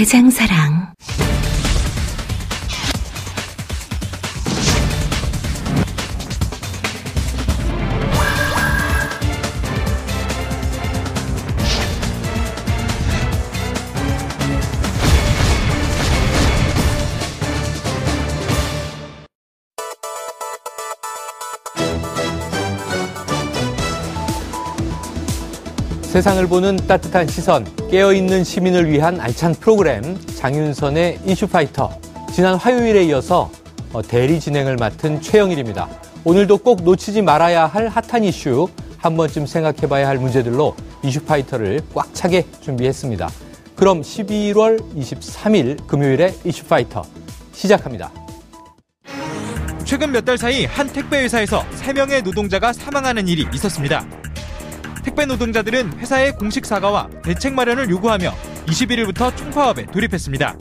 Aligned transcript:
대장사랑. 0.00 0.79
세상을 26.20 26.48
보는 26.48 26.76
따뜻한 26.86 27.26
시선, 27.28 27.64
깨어있는 27.90 28.44
시민을 28.44 28.90
위한 28.90 29.18
알찬 29.18 29.54
프로그램 29.54 30.18
장윤선의 30.36 31.20
이슈파이터. 31.24 31.98
지난 32.30 32.56
화요일에 32.56 33.04
이어서 33.04 33.50
어, 33.94 34.02
대리 34.02 34.38
진행을 34.38 34.76
맡은 34.76 35.22
최영일입니다. 35.22 35.88
오늘도 36.24 36.58
꼭 36.58 36.82
놓치지 36.82 37.22
말아야 37.22 37.64
할 37.64 37.88
핫한 37.88 38.24
이슈, 38.24 38.68
한 38.98 39.16
번쯤 39.16 39.46
생각해봐야 39.46 40.06
할 40.06 40.18
문제들로 40.18 40.76
이슈파이터를 41.02 41.80
꽉 41.94 42.12
차게 42.12 42.44
준비했습니다. 42.60 43.30
그럼 43.74 44.02
11월 44.02 44.78
23일 44.94 45.86
금요일에 45.86 46.34
이슈파이터 46.44 47.02
시작합니다. 47.52 48.12
최근 49.86 50.12
몇 50.12 50.26
달 50.26 50.36
사이 50.36 50.66
한 50.66 50.86
택배 50.86 51.22
회사에서 51.22 51.64
3명의 51.80 52.22
노동자가 52.22 52.74
사망하는 52.74 53.26
일이 53.26 53.46
있었습니다. 53.54 54.04
택배 55.02 55.24
노동자들은 55.26 55.98
회사의 55.98 56.32
공식 56.36 56.66
사과와 56.66 57.08
대책 57.22 57.54
마련을 57.54 57.88
요구하며 57.90 58.34
21일부터 58.66 59.34
총파업에 59.36 59.86
돌입했습니다. 59.86 60.56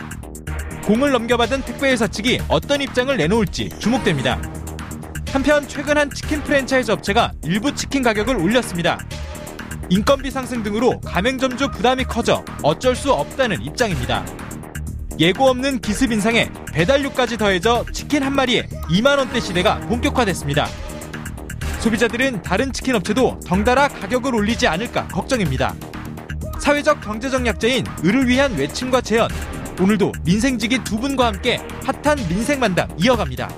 공을 0.86 1.12
넘겨받은 1.12 1.64
택배 1.64 1.92
회사 1.92 2.08
측이 2.08 2.42
어떤 2.48 2.82
입장을 2.82 3.16
내놓을지 3.16 3.70
주목됩니다. 3.80 4.42
한편 5.32 5.68
최근 5.68 5.98
한 5.98 6.10
치킨 6.10 6.42
프랜차이즈 6.42 6.92
업체가 6.92 7.34
일부 7.44 7.74
치킨 7.76 8.02
가격을 8.02 8.38
올렸습니다. 8.38 8.98
인건비 9.90 10.32
상승 10.32 10.64
등으로 10.64 11.00
가맹점주 11.02 11.72
부담이 11.72 12.06
커져 12.06 12.44
어쩔 12.64 12.96
수 12.96 13.12
없다는 13.12 13.62
입장입니다. 13.62 14.26
예고 15.20 15.48
없는 15.50 15.82
기습 15.82 16.12
인상에 16.12 16.50
배달료까지 16.72 17.38
더해져 17.38 17.86
치킨 17.92 18.24
한 18.24 18.34
마리에 18.34 18.68
2만 18.90 19.18
원대 19.18 19.40
시대가 19.40 19.80
본격화됐습니다. 19.82 20.68
소비자들은 21.80 22.42
다른 22.42 22.74
치킨 22.74 22.96
업체도 22.96 23.40
덩달아 23.46 23.88
가격을 23.88 24.36
올리지 24.36 24.68
않을까 24.68 25.08
걱정입니다. 25.08 25.74
사회적 26.60 27.00
경제적 27.00 27.46
약자인 27.46 27.86
을을 28.04 28.28
위한 28.28 28.54
외침과 28.56 29.00
제언. 29.00 29.30
오늘도 29.82 30.12
민생직이 30.26 30.84
두 30.84 31.00
분과 31.00 31.28
함께 31.28 31.58
핫한 31.86 32.18
민생 32.28 32.60
만담 32.60 32.90
이어갑니다. 32.98 33.50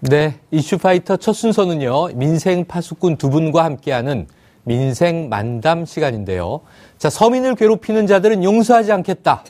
네, 0.00 0.40
이슈파이터 0.50 1.18
첫 1.18 1.34
순서는요, 1.34 2.14
민생 2.14 2.64
파수꾼 2.64 3.16
두 3.16 3.28
분과 3.28 3.64
함께하는 3.64 4.26
민생 4.62 5.28
만담 5.28 5.84
시간인데요. 5.84 6.62
자, 6.96 7.10
서민을 7.10 7.54
괴롭히는 7.54 8.06
자들은 8.06 8.44
용서하지 8.44 8.92
않겠다. 8.92 9.44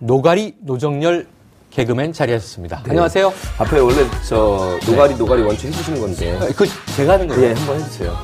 노가리 0.00 0.56
노정열 0.60 1.26
개그맨 1.70 2.12
자리하셨습니다. 2.12 2.82
네. 2.84 2.90
안녕하세요. 2.90 3.32
앞에 3.58 3.78
원래 3.78 3.96
저 4.28 4.78
노가리 4.86 5.14
노가리 5.14 5.42
원추 5.42 5.68
해주시는 5.68 6.00
건데 6.00 6.38
그 6.56 6.66
제가 6.96 7.14
하는 7.14 7.28
거예요. 7.28 7.42
예 7.44 7.52
한번 7.52 7.76
해주세요. 7.80 8.16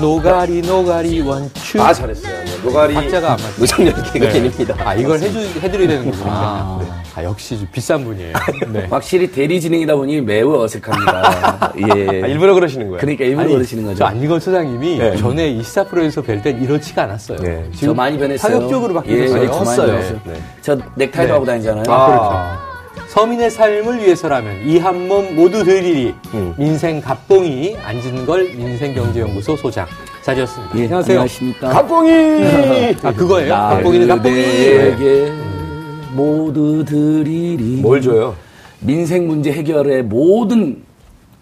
노가리 0.00 0.60
노가리 0.62 1.20
원추. 1.20 1.80
아 1.82 1.92
잘했어요. 1.92 2.44
네, 2.44 2.62
노가리 2.64 2.94
박자가 2.94 3.32
안 3.32 3.38
맞아요. 3.38 3.52
노정열 3.58 3.94
개그맨입니다. 4.12 4.88
아 4.88 4.94
이걸 4.94 5.18
해주 5.18 5.38
해드려야 5.60 5.88
되는 5.88 6.10
거군요. 6.10 6.24
아. 6.30 6.78
네. 6.82 6.88
아 7.16 7.22
역시 7.24 7.56
좀 7.58 7.68
비싼 7.70 8.04
분이에요. 8.04 8.32
네. 8.72 8.86
확실히 8.90 9.30
대리 9.30 9.60
진행이다 9.60 9.94
보니 9.94 10.20
매우 10.20 10.62
어색합니다. 10.62 11.72
예. 11.96 12.22
아, 12.22 12.26
일부러 12.26 12.54
그러시는 12.54 12.88
거예요. 12.88 13.00
그러니까 13.00 13.24
일부러 13.24 13.50
그러시는 13.50 13.84
거죠. 13.84 13.98
저 13.98 14.04
안진걸 14.06 14.40
소장님이 14.40 14.98
네. 14.98 15.16
전에 15.16 15.48
이 15.50 15.57
시사 15.57 15.84
프로에서 15.84 16.22
뵐 16.22 16.42
땐 16.42 16.60
이렇지가 16.62 17.04
않았어요. 17.04 17.38
네. 17.38 17.64
저 17.80 17.94
많이 17.94 18.18
변했어요. 18.18 18.52
파격적으로 18.52 18.92
예, 18.92 18.96
바뀌었어요. 18.96 19.42
예, 19.42 19.46
저 19.46 19.52
많이 19.52 19.58
컸어요. 19.58 20.20
네. 20.24 20.42
저 20.60 20.74
넥타이도 20.96 21.26
네. 21.26 21.32
하고 21.32 21.44
다니잖아요. 21.44 21.84
아, 21.88 22.63
서민의 23.14 23.48
삶을 23.50 23.98
위해서라면 24.00 24.66
이 24.66 24.78
한 24.80 25.06
몸 25.06 25.36
모두 25.36 25.62
들이리 25.62 26.12
음. 26.34 26.52
민생 26.58 27.00
갑봉이 27.00 27.76
안진걸 27.84 28.54
민생경제연구소 28.56 29.56
소장 29.56 29.86
자리였습니다. 30.22 30.76
예, 30.78 30.82
안녕하세요. 30.84 31.18
안녕하십니까. 31.20 31.68
갑봉이 31.68 32.10
아 33.04 33.12
그거예요? 33.12 33.54
갑봉이는 33.54 34.08
갑봉이. 34.08 34.34
나에게 34.34 35.32
모두 36.12 36.84
드리리. 36.84 37.80
뭘 37.82 38.00
줘요? 38.02 38.34
민생 38.80 39.28
문제 39.28 39.52
해결의 39.52 40.02
모든 40.02 40.82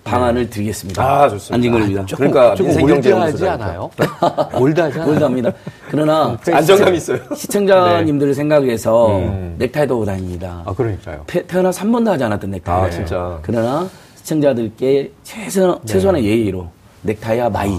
방안을 0.04 0.50
드리겠습니다. 0.50 1.02
아 1.02 1.28
좋습니다. 1.28 1.54
안진걸입니다. 1.54 2.16
그러니까 2.16 2.54
조금 2.54 2.82
올드하지 2.82 3.48
않아요? 3.48 3.90
올드하지 4.58 4.98
않아요? 5.00 5.10
올드합니다. 5.12 5.52
그러나 5.90 6.36
안정감 6.50 6.94
있어요. 6.94 7.18
시청자님들 7.36 8.28
을 8.28 8.34
생각해서 8.34 9.18
음. 9.18 9.54
넥타이도 9.58 9.94
하고 9.94 10.04
다닙니다. 10.04 10.62
아 10.66 10.72
그러니까요. 10.74 11.22
태- 11.26 11.46
태어나서 11.46 11.80
한 11.82 11.92
번도 11.92 12.10
하지 12.10 12.24
않았던 12.24 12.50
넥타이. 12.50 12.80
아, 12.84 12.90
진짜. 12.90 13.38
그러나 13.42 13.88
시청자들께 14.16 15.12
최소, 15.22 15.80
최소한의 15.84 16.24
예의로 16.24 16.68
넥타이와 17.02 17.50
마이, 17.50 17.76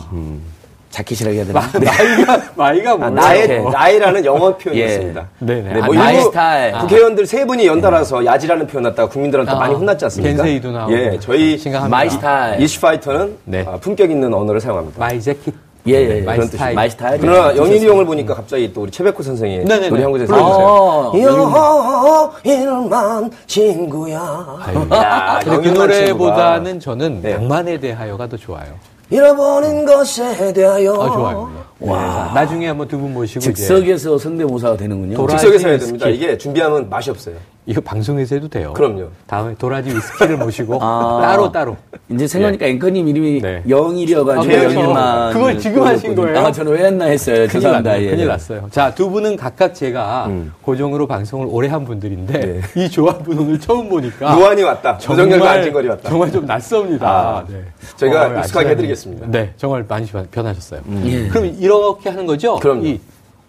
자켓이라고 0.93 1.35
해야 1.35 1.43
되나? 1.45 1.61
네. 1.71 1.85
마이가 1.85 2.41
마이가 2.55 2.91
아, 2.91 2.95
뭐예요? 2.97 3.13
나의 3.15 3.47
네. 3.47 3.59
my라는 3.59 4.25
영어 4.25 4.55
표현이었습니다. 4.55 5.27
네네. 5.39 5.73
네, 5.73 5.81
아, 5.81 5.85
뭐 5.87 5.95
나의 5.95 6.17
일부 6.17 6.27
스타일. 6.29 6.71
국회의원들 6.73 7.25
세 7.25 7.45
분이 7.45 7.65
연달아서 7.65 8.23
야지라는 8.23 8.67
표현 8.67 8.83
썼다가 8.83 9.09
국민들한테 9.09 9.51
아, 9.53 9.55
많이 9.55 9.73
혼났지 9.73 10.05
않습니까? 10.05 10.35
겐세이도 10.43 10.71
나오고. 10.71 10.93
예, 10.93 11.17
저희 11.19 11.57
심각합니다. 11.57 11.97
my 11.97 12.09
스타일. 12.11 12.61
이슈파이터는 12.61 13.37
네. 13.45 13.65
아, 13.67 13.77
품격 13.77 14.11
있는 14.11 14.31
언어를 14.33 14.61
사용합니다. 14.61 14.99
my 14.99 15.19
재킷. 15.19 15.55
예, 15.87 15.93
예, 15.95 16.17
예. 16.17 16.21
my 16.21 16.35
그런 16.37 16.47
스타일. 16.47 16.69
뜻이 16.69 16.75
my 16.75 16.89
스타일. 16.91 17.19
그러나 17.19 17.57
영일이 17.57 17.87
형을 17.87 18.05
보니까 18.05 18.35
갑자기 18.35 18.71
또 18.71 18.81
우리 18.83 18.91
최백호 18.91 19.23
선생이 19.23 19.57
네네네. 19.65 19.89
노래 19.89 20.03
한 20.03 20.11
곡 20.11 20.25
어, 20.31 21.11
불러주세요. 21.11 22.31
영일만 22.45 23.31
친구야. 23.47 24.59
야, 24.93 25.39
근데 25.43 25.69
그 25.71 25.75
노래보다는 25.75 26.79
저는 26.79 27.21
네. 27.23 27.33
낭만에 27.33 27.79
대하여가 27.79 28.27
더 28.27 28.37
좋아요. 28.37 28.92
잃어버린 29.13 29.85
것에 29.85 30.51
대하여. 30.53 30.93
아 30.95 31.11
좋아요. 31.11 31.51
와. 31.79 32.31
나중에 32.33 32.67
한번 32.67 32.87
두 32.87 32.97
분 32.97 33.13
모시고 33.13 33.39
즉석에서 33.41 34.17
성대모사가 34.17 34.77
되는군요. 34.77 35.27
즉석에서 35.27 35.67
해야 35.67 35.75
위스키. 35.75 35.97
됩니다. 35.99 36.09
이게 36.09 36.37
준비하면 36.37 36.89
맛이 36.89 37.09
없어요. 37.11 37.35
이거 37.65 37.79
방송에서 37.79 38.35
해도 38.35 38.49
돼요. 38.49 38.73
그럼요. 38.73 39.07
다음에 39.25 39.55
도라지 39.55 39.89
위스키를 39.95 40.37
모시고 40.37 40.79
아. 40.83 41.19
따로 41.21 41.49
따로. 41.51 41.77
이제 42.09 42.27
생각하니까 42.27 42.65
앵커님 42.65 43.07
이름이 43.07 43.41
네. 43.41 43.63
영일이어가지고 43.69 44.41
아, 44.53 44.57
그렇죠. 44.59 44.79
영일만. 44.79 45.33
그걸 45.33 45.57
지금 45.59 45.83
하신 45.83 46.15
거예요? 46.15 46.39
아, 46.39 46.51
저는 46.51 46.73
왜 46.73 46.85
했나 46.87 47.05
했어요. 47.05 47.35
큰일 47.37 47.49
죄송합니다. 47.49 47.91
났네. 47.91 48.03
예. 48.05 48.09
큰일 48.09 48.27
났어요. 48.27 48.67
자, 48.69 48.93
두 48.93 49.09
분은 49.09 49.37
각각 49.37 49.73
제가 49.73 50.25
음. 50.27 50.51
고정으로 50.61 51.07
방송을 51.07 51.47
오래 51.49 51.69
한 51.69 51.85
분들인데 51.85 52.39
네. 52.39 52.61
이 52.83 52.89
조합은 52.89 53.39
오늘 53.39 53.59
처음 53.59 53.87
보니까 53.87 54.35
노안이 54.35 54.61
왔다. 54.63 54.97
조정열과 54.97 55.49
안진걸이 55.51 55.87
왔다. 55.87 56.09
정말 56.09 56.31
좀 56.31 56.45
낯섭니다. 56.45 57.07
아, 57.09 57.45
네. 57.47 57.63
저희가 57.95 58.19
어, 58.19 58.23
익숙하게 58.25 58.39
아시잖아요. 58.39 58.69
해드리겠습니다. 58.71 59.27
네, 59.29 59.53
정말 59.55 59.85
많이 59.87 60.05
변- 60.07 60.27
변하셨어요. 60.29 60.81
예. 61.05 61.27
그럼 61.29 61.45
이렇게 61.57 62.09
하는 62.09 62.25
거죠? 62.25 62.57
그럼요. 62.57 62.85
이 62.85 62.99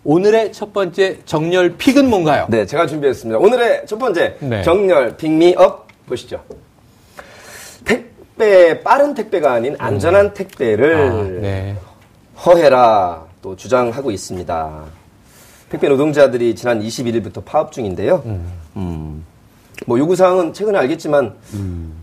오늘의 0.04 0.52
첫 0.52 0.72
번째 0.72 1.18
정렬 1.24 1.76
픽은 1.76 2.08
뭔가요? 2.08 2.46
네, 2.50 2.66
제가 2.66 2.86
준비했습니다. 2.86 3.38
오늘의 3.38 3.86
첫 3.86 3.98
번째 3.98 4.36
네. 4.40 4.62
정렬 4.62 5.16
빅미업 5.16 5.88
보시죠. 6.06 6.42
택배 7.84 8.82
빠른 8.82 9.14
택배가 9.14 9.52
아닌 9.52 9.74
안전한 9.78 10.34
택배를 10.34 10.96
아, 10.96 11.22
네. 11.40 11.76
허해라 12.44 13.24
또 13.40 13.56
주장하고 13.56 14.10
있습니다. 14.10 14.84
택배 15.70 15.88
노동자들이 15.88 16.54
지난 16.54 16.82
21일부터 16.82 17.42
파업 17.44 17.72
중인데요. 17.72 18.22
음, 18.76 19.24
뭐 19.86 19.98
요구사항은 19.98 20.52
최근에 20.52 20.78
알겠지만 20.78 21.34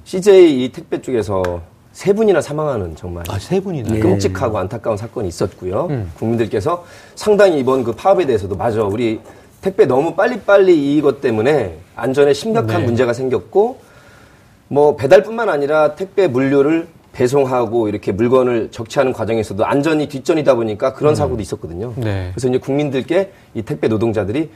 CJ 0.06 0.65
이 0.65 0.71
택배 0.71 1.00
쪽에서 1.01 1.62
세 1.93 2.13
분이나 2.13 2.41
사망하는 2.41 2.95
정말 2.95 3.23
아, 3.29 3.38
세 3.38 3.59
분이나. 3.59 3.99
끔찍하고 3.99 4.57
안타까운 4.57 4.97
사건이 4.97 5.27
있었고요. 5.27 5.88
음. 5.89 6.11
국민들께서 6.17 6.85
상당히 7.15 7.59
이번 7.59 7.83
그 7.83 7.91
파업에 7.93 8.25
대해서도 8.25 8.55
맞아 8.55 8.83
우리 8.83 9.19
택배 9.61 9.85
너무 9.85 10.15
빨리빨리 10.15 10.95
이것 10.97 11.21
때문에 11.21 11.77
안전에 11.95 12.33
심각한 12.33 12.81
네. 12.81 12.85
문제가 12.85 13.13
생겼고 13.13 13.79
뭐 14.69 14.95
배달뿐만 14.95 15.49
아니라 15.49 15.95
택배 15.95 16.27
물류를 16.27 16.88
배송하고 17.11 17.89
이렇게 17.89 18.13
물건을 18.13 18.69
적치하는 18.71 19.11
과정에서도 19.11 19.65
안전이 19.65 20.07
뒷전이다 20.07 20.55
보니까 20.55 20.93
그런 20.93 21.13
사고도 21.13 21.41
있었거든요. 21.41 21.93
네. 21.97 22.29
그래서 22.33 22.47
이제 22.47 22.57
국민들께 22.57 23.33
이 23.53 23.61
택배 23.63 23.89
노동자들이 23.89 24.49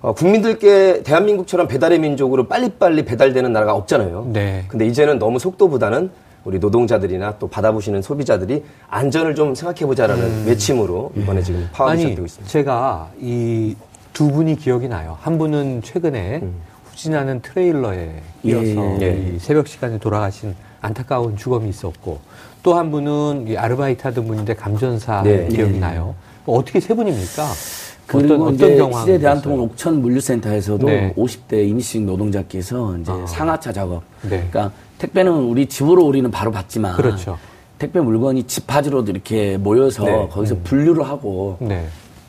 어, 0.00 0.14
국민들께 0.14 1.02
대한민국처럼 1.02 1.66
배달의 1.66 1.98
민족으로 1.98 2.46
빨리빨리 2.46 3.04
배달되는 3.04 3.52
나라가 3.52 3.74
없잖아요. 3.74 4.30
네. 4.32 4.64
근데 4.68 4.86
이제는 4.86 5.18
너무 5.18 5.40
속도보다는 5.40 6.10
우리 6.44 6.58
노동자들이나 6.58 7.36
또 7.38 7.48
받아보시는 7.48 8.02
소비자들이 8.02 8.64
안전을 8.88 9.34
좀 9.34 9.54
생각해보자라는 9.54 10.46
외침으로 10.46 11.12
이번에 11.16 11.42
지금 11.42 11.68
파업이 11.72 11.92
음. 11.92 11.98
시작되고 11.98 12.24
있습니다. 12.26 12.50
제가 12.50 13.10
이 13.20 13.76
두 14.12 14.28
분이 14.30 14.56
기억이 14.56 14.88
나요. 14.88 15.16
한 15.20 15.38
분은 15.38 15.82
최근에 15.82 16.42
후진하는 16.90 17.40
트레일러에 17.42 18.10
이어서 18.42 18.98
예, 19.00 19.06
예. 19.06 19.32
이 19.34 19.38
새벽 19.38 19.68
시간에 19.68 19.98
돌아가신 19.98 20.54
안타까운 20.80 21.36
주검이 21.36 21.68
있었고 21.68 22.18
또 22.62 22.74
한 22.74 22.90
분은 22.90 23.46
이 23.48 23.56
아르바이트 23.56 24.02
하던 24.02 24.26
분인데 24.26 24.54
감전사 24.54 25.22
네. 25.22 25.46
기억이 25.48 25.74
예. 25.76 25.78
나요. 25.78 26.14
뭐 26.44 26.58
어떻게 26.58 26.80
세 26.80 26.92
분입니까? 26.94 27.46
그리고 28.06 28.34
어떤, 28.34 28.54
어떤 28.54 28.76
경황? 28.76 29.00
시대 29.06 29.18
대한통운 29.18 29.60
옥천 29.60 30.02
물류센터에서도 30.02 30.86
네. 30.86 31.14
50대 31.16 31.68
임시직 31.68 32.02
노동자께서 32.02 32.98
이제 32.98 33.12
아. 33.12 33.24
상하차 33.26 33.72
작업. 33.72 34.02
네. 34.22 34.44
그러니까 34.50 34.72
택배는 35.00 35.32
우리 35.32 35.66
집으로 35.66 36.04
우리는 36.04 36.30
바로 36.30 36.50
받지만 36.52 36.94
그렇죠. 36.94 37.38
택배 37.78 38.00
물건이 38.00 38.42
집하지로도 38.44 39.10
이렇게 39.10 39.56
모여서 39.56 40.04
네. 40.04 40.28
거기서 40.30 40.56
분류를 40.62 41.08
하고 41.08 41.56
네. 41.58 41.86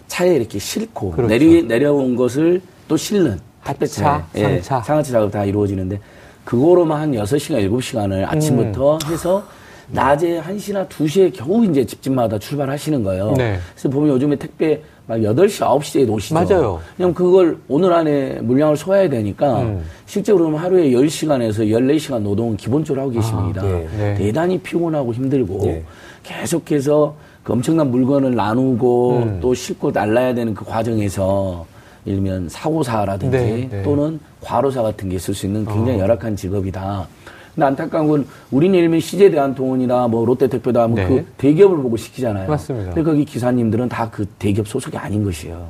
차에 0.07 0.35
이렇게 0.35 0.57
싣고 0.57 1.12
그렇죠. 1.12 1.27
내리, 1.27 1.63
내려온 1.63 2.15
것을 2.15 2.62
또 2.88 2.95
실는 2.95 3.39
택배차에 3.65 4.06
하차, 4.06 4.27
예, 4.35 4.62
상차. 4.62 4.81
상하차 4.81 5.12
작업 5.12 5.31
다 5.31 5.44
이루어지는데 5.44 6.00
그거로만 6.45 7.00
한 7.00 7.12
6시간, 7.12 7.69
7시간을 7.69 8.25
아침부터 8.25 8.95
음. 8.95 9.12
해서 9.12 9.44
낮에 9.89 10.41
1시나 10.41 10.88
2시에 10.88 11.33
겨우 11.35 11.65
이제 11.65 11.85
집집마다 11.85 12.39
출발하시는 12.39 13.03
거예요. 13.03 13.33
네. 13.38 13.59
그래서 13.74 13.89
보면 13.89 14.12
요즘에 14.12 14.38
택배 14.38 14.81
막 15.12 15.19
8시, 15.19 15.60
9시에 15.60 16.10
오시죠. 16.10 16.36
맞아요. 16.36 16.80
그냥 16.96 17.13
그걸 17.13 17.58
오늘 17.68 17.92
안에 17.92 18.40
물량을 18.42 18.78
소화해야 18.78 19.10
되니까 19.10 19.62
음. 19.62 19.84
실제로 20.06 20.38
그러면 20.38 20.60
하루에 20.60 20.90
10시간에서 20.92 21.68
14시간 21.68 22.22
노동은 22.22 22.56
기본적으로 22.56 23.02
하고 23.02 23.12
계십니다. 23.12 23.62
네. 23.62 23.88
네. 23.98 24.13
대단히 24.16 24.58
피곤하고 24.60 25.13
힘들고 25.13 25.66
네. 25.66 25.84
계속해서 26.24 27.13
그 27.44 27.52
엄청난 27.52 27.92
물건을 27.92 28.36
나누고 28.36 29.18
음. 29.18 29.40
또 29.42 29.54
싣고 29.54 29.92
날라야 29.92 30.34
되는 30.34 30.54
그 30.54 30.63
과정에서 30.63 31.66
들면 32.06 32.48
사고사라든지 32.50 33.38
네, 33.38 33.68
네. 33.69 33.84
또는 33.84 34.19
과로사 34.42 34.81
같은 34.81 35.10
게 35.10 35.18
있을 35.18 35.34
수 35.34 35.46
있는 35.46 35.66
굉장히 35.66 36.00
열악한 36.00 36.36
직업이다. 36.36 37.08
근데 37.56 37.65
안타까운 37.65 38.07
건 38.07 38.27
우리는 38.50 38.75
예를 38.75 38.88
들면 38.88 39.00
CJ대한통운이나 39.01 40.07
뭐 40.07 40.25
롯데택배다 40.25 40.83
하면 40.83 40.95
네. 40.95 41.07
그 41.07 41.25
대기업을 41.38 41.77
보고 41.77 41.98
시키잖아요. 41.98 42.48
맞습니다. 42.50 42.94
근데 42.94 43.03
거기 43.03 43.25
기사님들은 43.25 43.89
다 43.89 44.09
그 44.12 44.25
대기업 44.39 44.68
소속이 44.68 44.98
아닌 44.98 45.24
것이에요. 45.24 45.68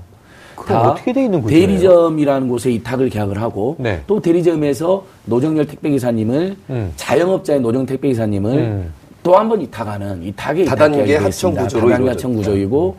그럼 0.56 0.88
어떻게 0.89 1.12
돼 1.13 1.25
있는 1.25 1.42
구조예요? 1.42 1.68
대리점이라는 1.68 2.48
곳에 2.48 2.72
이탁을 2.72 3.10
계약을 3.10 3.39
하고 3.42 3.75
네. 3.80 4.01
또 4.07 4.19
대리점에서 4.22 5.04
노정열 5.25 5.66
택배기사님을 5.68 6.56
음. 6.69 6.92
자영업자의 6.95 7.60
노정 7.62 7.86
택배기사님을 7.86 8.51
음. 8.57 8.94
또한 9.24 9.48
번 9.50 9.62
이탁하는 9.62 10.24
이탁의 10.24 10.63
이탁 10.63 10.75
다단계 10.78 11.18
하청. 11.18 11.56
구조로 11.56 11.89
다단계 11.89 12.10
하청 12.10 12.33
구조이고 12.36 12.98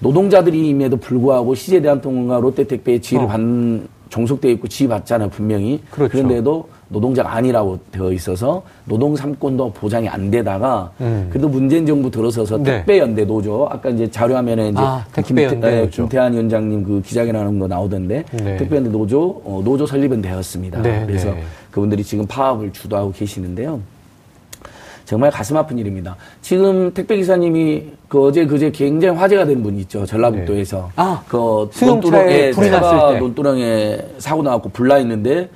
노동자들임에도 0.00 0.96
불구하고 0.98 1.54
CJ대한통운과 1.54 2.38
롯데택배에 2.40 3.00
지위를 3.00 3.26
어. 3.26 3.28
받는 3.28 3.88
종속돼 4.10 4.50
있고 4.52 4.68
지위 4.68 4.88
받잖아요 4.88 5.30
분명히 5.30 5.80
그렇죠. 5.90 6.18
런데도 6.18 6.68
노동자가 6.88 7.34
아니라고 7.34 7.78
되어 7.90 8.12
있어서 8.12 8.62
노동 8.84 9.16
삼권도 9.16 9.72
보장이 9.72 10.08
안 10.08 10.30
되다가 10.30 10.90
음. 11.00 11.26
그래도 11.30 11.48
문재인 11.48 11.86
정부 11.86 12.10
들어서서 12.10 12.58
네. 12.58 12.64
택배연대 12.78 13.24
노조 13.24 13.66
아까 13.70 13.88
이제 13.90 14.10
자료화면에 14.10 14.68
이제 14.68 14.78
아, 14.80 15.04
그 15.10 15.22
택배연대 15.22 15.54
김태, 15.56 15.72
예, 15.76 15.80
노조. 15.84 16.02
김태한 16.02 16.32
위원장님 16.32 16.82
그 16.84 17.02
기자회견하는 17.02 17.58
거 17.58 17.66
나오던데 17.66 18.24
네. 18.32 18.56
택배연대 18.58 18.90
노조 18.90 19.40
어, 19.44 19.62
노조 19.64 19.86
설립은 19.86 20.20
되었습니다. 20.22 20.82
네, 20.82 21.04
그래서 21.06 21.30
네. 21.30 21.42
그분들이 21.70 22.04
지금 22.04 22.26
파업을 22.26 22.72
주도하고 22.72 23.12
계시는데요. 23.12 23.80
정말 25.04 25.30
가슴 25.30 25.56
아픈 25.58 25.78
일입니다. 25.78 26.16
지금 26.40 26.92
택배 26.94 27.16
기사님이 27.16 27.82
그 28.08 28.24
어제 28.26 28.46
그제 28.46 28.70
굉장히 28.70 29.18
화제가 29.18 29.44
된 29.44 29.62
분 29.62 29.78
있죠 29.80 30.06
전라북도에서. 30.06 30.78
네. 30.78 30.92
아, 30.96 31.22
그 31.28 31.68
논두렁에 31.84 32.50
불이 32.52 32.70
났을 32.70 33.14
때. 33.14 33.18
논두렁에 33.20 33.98
사고 34.18 34.42
나갖고 34.42 34.70
불나 34.70 34.98
있는데 34.98 35.50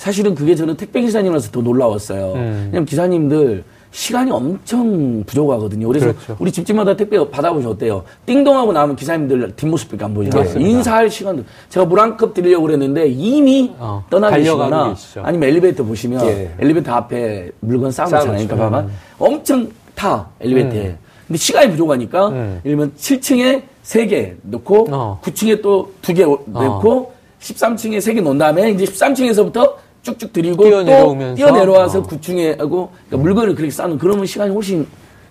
사실은 0.00 0.34
그게 0.34 0.54
저는 0.54 0.78
택배 0.78 1.02
기사님이라서 1.02 1.50
더 1.50 1.60
놀라웠어요. 1.60 2.32
음. 2.32 2.62
왜냐면 2.68 2.86
기사님들 2.86 3.62
시간이 3.90 4.30
엄청 4.30 5.22
부족하거든요. 5.26 5.88
그래서 5.88 6.06
그렇죠. 6.06 6.36
우리 6.38 6.50
집집마다 6.50 6.96
택배 6.96 7.18
받아보시면 7.30 7.74
어때요? 7.74 8.04
띵동하고 8.24 8.72
나면 8.72 8.96
기사님들 8.96 9.56
뒷모습밖에 9.56 10.02
안 10.02 10.14
보이잖아요. 10.14 10.42
맞습니다. 10.48 10.70
인사할 10.70 11.10
시간도 11.10 11.44
제가 11.68 11.84
물 11.84 11.98
한 11.98 12.16
컵 12.16 12.32
드리려고 12.32 12.62
그랬는데 12.64 13.08
이미 13.08 13.74
어, 13.78 14.02
떠나 14.08 14.30
계시거나 14.30 14.64
달려가고 14.70 14.94
계시죠. 14.94 15.20
아니면 15.22 15.48
엘리베이터 15.50 15.84
보시면 15.84 16.24
예. 16.24 16.54
엘리베이터 16.58 16.92
앞에 16.94 17.50
물건. 17.60 17.90
쌓아놓죠. 17.90 18.26
그러니까 18.26 18.56
봐봐. 18.56 18.86
엄청 19.18 19.68
타, 19.94 20.28
엘리베이터에. 20.40 20.96
근데 21.26 21.36
시간이 21.38 21.70
부족하니까, 21.72 22.28
음. 22.28 22.60
예를 22.64 22.76
들면 22.78 22.92
7층에 22.96 23.62
3개 23.84 24.34
넣고, 24.44 24.86
어. 24.90 25.20
9층에 25.22 25.60
또 25.60 25.92
2개 26.00 26.22
넣고, 26.50 27.12
13층에 27.40 27.98
3개 27.98 28.22
놓은 28.22 28.38
다음에, 28.38 28.70
이제 28.70 28.84
13층에서부터 28.86 29.74
쭉쭉 30.02 30.32
드리고, 30.32 30.64
뛰어내려오면서? 30.64 31.30
또 31.30 31.34
뛰어내려와서 31.36 31.98
어. 32.00 32.02
9층에 32.02 32.58
하고, 32.58 32.90
그러니까 33.08 33.16
물건을 33.16 33.54
그렇게 33.54 33.70
쌓는, 33.70 33.98
그러면 33.98 34.26
시간이 34.26 34.52
훨씬 34.52 34.86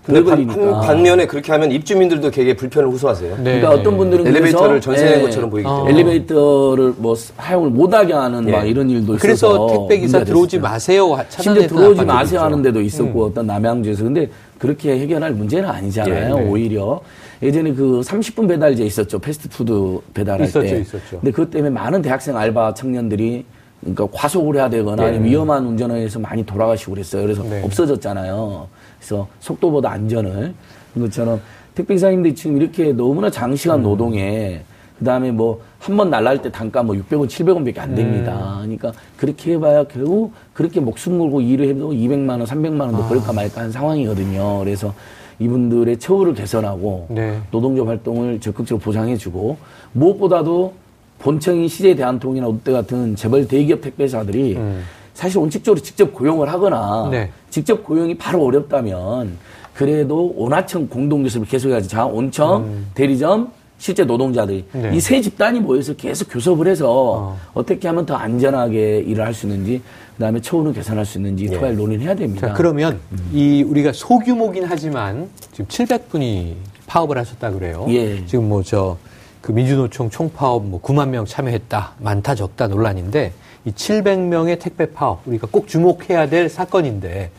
근데 0.06 0.24
반, 0.24 0.48
반면에 0.81 1.27
그렇게 1.27 1.51
하면 1.51 1.71
입주민들도 1.71 2.31
되게 2.31 2.56
불편을 2.56 2.89
호소하세요. 2.89 3.38
네, 3.38 3.44
그러니까 3.44 3.69
네. 3.69 3.75
어떤 3.75 3.98
분들은 3.98 4.25
엘리베이터를 4.27 4.81
전세낸 4.81 5.19
예, 5.19 5.21
것처럼 5.24 5.50
보이기 5.50 5.68
어. 5.68 5.86
때문에. 5.86 5.94
엘리베이터를 5.94 6.94
뭐 6.98 7.16
사용을 7.16 7.69
못하게 7.69 8.13
하는 8.13 8.48
예. 8.48 8.51
막 8.51 8.63
이런 8.63 8.89
일도 8.89 9.16
있어서. 9.16 9.21
그래서 9.21 9.68
택배 9.68 10.00
기사 10.00 10.24
들어오지. 10.24 10.60
마세요. 10.60 11.18
심지어 11.30 11.68
들어오지 11.68 12.06
마세요 12.06 12.39
있죠. 12.39 12.45
하는 12.45 12.62
데도 12.63 12.81
있었고 12.81 13.25
어떤 13.25 13.45
남양주에서 13.45 14.04
근데 14.04 14.30
그렇게 14.57 14.98
해결할 15.00 15.33
문제는 15.33 15.69
아니잖아요 15.69 16.38
예, 16.38 16.42
네. 16.42 16.50
오히려 16.50 17.01
예전에 17.42 17.74
그 17.74 18.01
30분 18.04 18.48
배달제 18.50 18.83
있었죠 18.83 19.19
패스트푸드 19.19 20.00
배달할 20.13 20.48
있었죠, 20.48 20.68
때 20.68 20.80
있었죠. 20.81 21.19
근데 21.19 21.31
그것 21.31 21.51
때문에 21.51 21.69
많은 21.69 22.01
대학생 22.01 22.36
알바 22.36 22.74
청년들이 22.74 23.45
그러니까 23.81 24.07
과속을 24.12 24.55
해야 24.55 24.69
되거나 24.69 25.09
네. 25.12 25.24
위험한 25.24 25.65
운전을 25.65 25.98
해서 25.98 26.19
많이 26.19 26.45
돌아가시고 26.45 26.93
그랬어요 26.93 27.24
그래서 27.24 27.43
네. 27.43 27.63
없어졌잖아요 27.63 28.67
그래서 29.00 29.27
속도보다 29.39 29.91
안전을 29.91 30.53
그것처럼 30.93 31.39
택배기사님들이 31.75 32.36
지금 32.36 32.57
이렇게 32.57 32.91
너무나 32.91 33.29
장시간 33.29 33.79
음. 33.79 33.83
노동에 33.83 34.62
그다음에 35.00 35.31
뭐 35.31 35.69
한 35.79 35.95
번 35.95 36.09
날라갈 36.09 36.41
때 36.41 36.51
단가 36.51 36.83
뭐 36.83 36.93
600원, 36.95 37.27
700원밖에 37.27 37.79
안 37.79 37.95
됩니다. 37.95 38.59
음. 38.63 38.77
그러니까 38.77 38.91
그렇게 39.15 39.53
해봐야 39.53 39.86
결국 39.86 40.33
그렇게 40.53 40.81
목숨 40.81 41.17
걸고 41.17 41.39
일을 41.39 41.69
해도 41.69 41.91
200만 41.91 42.31
원, 42.31 42.43
300만 42.43 42.81
아. 42.81 42.83
원도 42.86 43.07
벌까 43.07 43.31
말까 43.31 43.62
한 43.62 43.71
상황이거든요. 43.71 44.59
그래서 44.59 44.93
이분들의 45.39 45.98
처우를 46.00 46.33
개선하고 46.33 47.07
네. 47.12 47.39
노동조 47.50 47.86
활동을 47.86 48.41
적극적으로 48.41 48.83
보장해주고 48.83 49.57
무엇보다도 49.93 50.74
본청인 51.20 51.68
CJ 51.68 51.96
대한통이나 51.96 52.46
롯데 52.48 52.72
같은 52.72 53.16
재벌 53.16 53.48
대기업 53.48 53.82
택배사들이 53.82 54.56
음. 54.56 54.84
사실 55.14 55.38
원칙적으로 55.40 55.82
직접 55.82 56.14
고용을 56.14 56.50
하거나 56.50 57.10
네. 57.12 57.30
직접 57.50 57.84
고용이 57.84 58.18
바로 58.18 58.44
어렵다면 58.46 59.38
그래도 59.74 60.34
온하청 60.36 60.88
공동교섭을 60.88 61.48
계속해야지. 61.48 61.88
자, 61.90 62.06
온청, 62.06 62.86
대리점, 62.94 63.50
실제 63.78 64.04
노동자들이 64.04 64.66
음. 64.76 64.82
네. 64.82 64.96
이세 64.96 65.22
집단이 65.22 65.60
모여서 65.60 65.94
계속 65.94 66.30
교섭을 66.32 66.68
해서 66.68 67.38
어. 67.54 67.64
떻게 67.66 67.88
하면 67.90 68.06
더 68.06 68.16
안전하게 68.16 69.00
일을 69.00 69.26
할 69.26 69.34
수 69.34 69.46
있는지 69.46 69.82
그다음에 70.16 70.42
처우는 70.42 70.74
개선할 70.74 71.06
수 71.06 71.18
있는지 71.18 71.48
토할 71.48 71.76
논의를 71.78 72.06
해야 72.06 72.14
됩니다. 72.16 72.48
자, 72.50 72.54
그러면 72.54 73.00
이 73.34 73.64
우리가 73.64 73.92
소규모긴 73.94 74.66
하지만 74.68 75.30
지금 75.54 75.66
700분이 75.68 76.54
파업을 76.88 77.18
하셨다 77.18 77.52
그래요. 77.52 77.86
예. 77.90 78.26
지금 78.26 78.50
뭐 78.50 78.62
저 78.64 78.98
그 79.41 79.51
민주노총 79.51 80.10
총파업 80.10 80.65
뭐 80.65 80.81
9만 80.81 81.10
명 81.10 81.25
참여했다. 81.25 81.93
많다 82.00 82.36
적다 82.36 82.67
논란인데 82.67 83.34
이 83.65 83.72
700명의 83.72 84.60
택배 84.60 84.91
파업 84.91 85.22
우리가 85.25 85.48
꼭 85.51 85.67
주목해야 85.67 86.29
될 86.29 86.50
사건인데 86.50 87.31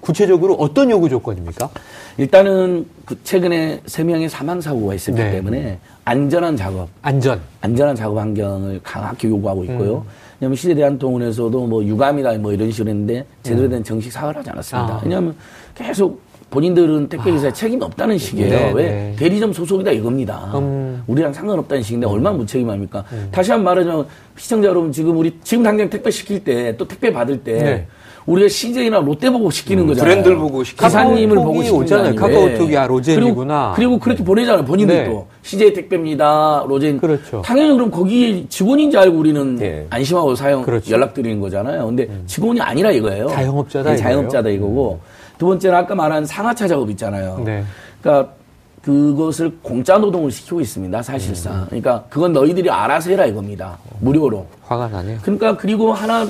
구체적으로 0.00 0.54
어떤 0.54 0.90
요구 0.90 1.08
조건입니까? 1.08 1.70
일단은 2.16 2.86
그 3.04 3.22
최근에 3.22 3.82
세 3.86 4.02
명의 4.02 4.28
사망 4.28 4.60
사고가 4.60 4.94
있었기 4.94 5.20
네. 5.20 5.30
때문에 5.30 5.78
안전한 6.04 6.56
작업, 6.56 6.88
안전. 7.02 7.40
안전한 7.60 7.94
작업 7.94 8.18
환경을 8.18 8.80
강하게 8.82 9.28
요구하고 9.28 9.64
있고요. 9.64 9.98
음. 9.98 10.02
왜냐하면 10.40 10.56
시대대한통운에서도 10.56 11.66
뭐 11.66 11.84
유감이다 11.84 12.32
뭐 12.38 12.52
이런 12.52 12.72
식으로 12.72 12.90
했는데 12.90 13.24
제대로 13.44 13.68
된 13.68 13.84
정식 13.84 14.10
사과를 14.10 14.40
하지 14.40 14.50
않았습니다. 14.50 14.92
음. 14.92 14.98
아. 14.98 15.00
왜냐하면 15.04 15.36
계속 15.76 16.20
본인들은 16.52 17.08
택배기사에 17.08 17.52
책임이 17.54 17.82
없다는 17.82 18.18
식이에요. 18.18 18.50
네, 18.50 18.72
왜 18.74 18.84
네. 18.84 19.14
대리점 19.18 19.52
소속이다 19.54 19.90
이겁니다. 19.90 20.52
음. 20.54 21.02
우리랑 21.06 21.32
상관없다는 21.32 21.82
식인데 21.82 22.06
얼마나 22.06 22.36
무책임합니까? 22.36 23.04
다시 23.32 23.50
한 23.50 23.62
번 23.62 23.64
말하자면 23.76 24.06
시청자 24.36 24.68
여러분 24.68 24.92
지금 24.92 25.16
우리 25.16 25.32
지금 25.42 25.64
당장 25.64 25.88
택배 25.88 26.10
시킬 26.10 26.44
때 26.44 26.76
또 26.76 26.86
택배 26.86 27.12
받을 27.12 27.38
때 27.42 27.52
네. 27.62 27.86
우리가 28.26 28.48
CJ나 28.48 29.00
롯데 29.00 29.30
보고 29.30 29.50
시키는 29.50 29.86
거잖아요. 29.86 30.10
브랜드를 30.12 30.36
보고 30.36 30.62
시키는 30.62 30.88
기사님을 30.88 31.36
보고 31.36 31.62
시키는 31.62 31.82
오잖아요. 31.82 32.14
카카오톡이 32.14 32.76
아, 32.76 32.86
로젠이구나. 32.86 33.72
그리고, 33.74 33.74
그리고 33.74 33.98
그렇게 33.98 34.22
보내잖아요. 34.24 34.64
본인들도 34.64 35.10
네. 35.10 35.24
CJ 35.42 35.72
택배입니다. 35.74 36.64
로젠. 36.68 36.98
그렇죠. 37.00 37.42
당연히 37.44 37.72
그럼 37.72 37.90
거기 37.90 38.46
직원인 38.48 38.90
줄 38.92 39.00
알고 39.00 39.18
우리는 39.18 39.56
네. 39.56 39.86
안심하고 39.90 40.34
사용 40.36 40.62
그렇죠. 40.62 40.90
음. 40.90 40.92
연락드리는 40.92 41.40
거잖아요. 41.40 41.86
근데 41.86 42.08
직원이 42.26 42.60
아니라 42.60 42.92
이거예요. 42.92 43.26
자영업자다 43.28 43.90
네, 43.90 43.96
이거예요. 43.96 44.08
자영업자다 44.10 44.48
이거고 44.50 45.00
두 45.42 45.46
번째는 45.46 45.76
아까 45.76 45.96
말한 45.96 46.24
상하차 46.24 46.68
작업 46.68 46.88
있잖아요. 46.90 47.42
네. 47.44 47.64
그러니까 48.00 48.32
그것을 48.80 49.58
공짜 49.60 49.98
노동을 49.98 50.30
시키고 50.30 50.60
있습니다. 50.60 51.02
사실상. 51.02 51.62
음. 51.62 51.64
그러니까 51.66 52.04
그건 52.08 52.32
너희들이 52.32 52.70
알아서 52.70 53.10
해라 53.10 53.26
이겁니다. 53.26 53.76
무료로. 53.98 54.46
화가 54.62 54.86
나네요. 54.86 55.18
그러니까 55.22 55.56
그리고 55.56 55.92
하나 55.92 56.28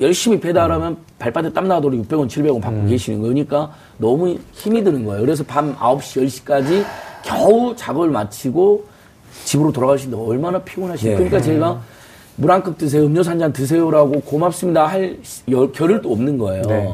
열심히 0.00 0.40
배달하면 0.40 0.96
발바닥 1.20 1.54
땀 1.54 1.68
나도록 1.68 2.00
600원, 2.02 2.26
700원 2.28 2.60
받고 2.60 2.80
음. 2.80 2.88
계시는 2.88 3.22
거니까 3.22 3.70
너무 3.98 4.36
힘이 4.54 4.82
드는 4.82 5.04
거예요. 5.04 5.20
그래서 5.20 5.44
밤 5.44 5.76
9시, 5.76 6.26
10시까지 6.44 6.84
겨우 7.22 7.76
작업을 7.76 8.10
마치고 8.10 8.84
집으로 9.44 9.70
돌아가시는데 9.70 10.20
얼마나 10.20 10.58
피곤하시죠. 10.58 11.10
예. 11.10 11.14
그러니까 11.14 11.40
제가 11.40 11.80
물 12.34 12.50
한 12.50 12.60
컵 12.64 12.76
드세요, 12.76 13.04
음료수 13.04 13.30
한 13.30 13.38
잔 13.38 13.52
드세요라고 13.52 14.22
고맙습니다 14.22 14.86
할 14.86 15.18
여- 15.52 15.70
겨를도 15.70 16.10
없는 16.10 16.38
거예요. 16.38 16.62
네. 16.62 16.92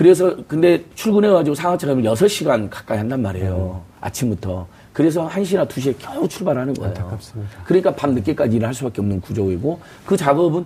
그래서 0.00 0.34
근데 0.48 0.82
출근해가지고 0.94 1.54
상하차 1.54 1.86
가면 1.86 2.10
6시간 2.14 2.70
가까이 2.70 2.96
한단 2.96 3.20
말이에요. 3.20 3.82
아침부터. 4.00 4.66
그래서 4.94 5.28
1시나 5.28 5.68
2시에 5.68 5.94
겨우 5.98 6.26
출발하는 6.26 6.72
거예요. 6.72 6.88
안타깝습니다. 6.88 7.58
그러니까 7.66 7.94
밤 7.94 8.14
늦게까지 8.14 8.56
일을 8.56 8.66
할 8.66 8.72
수밖에 8.72 9.02
없는 9.02 9.20
구조이고 9.20 9.78
그 10.06 10.16
작업은 10.16 10.64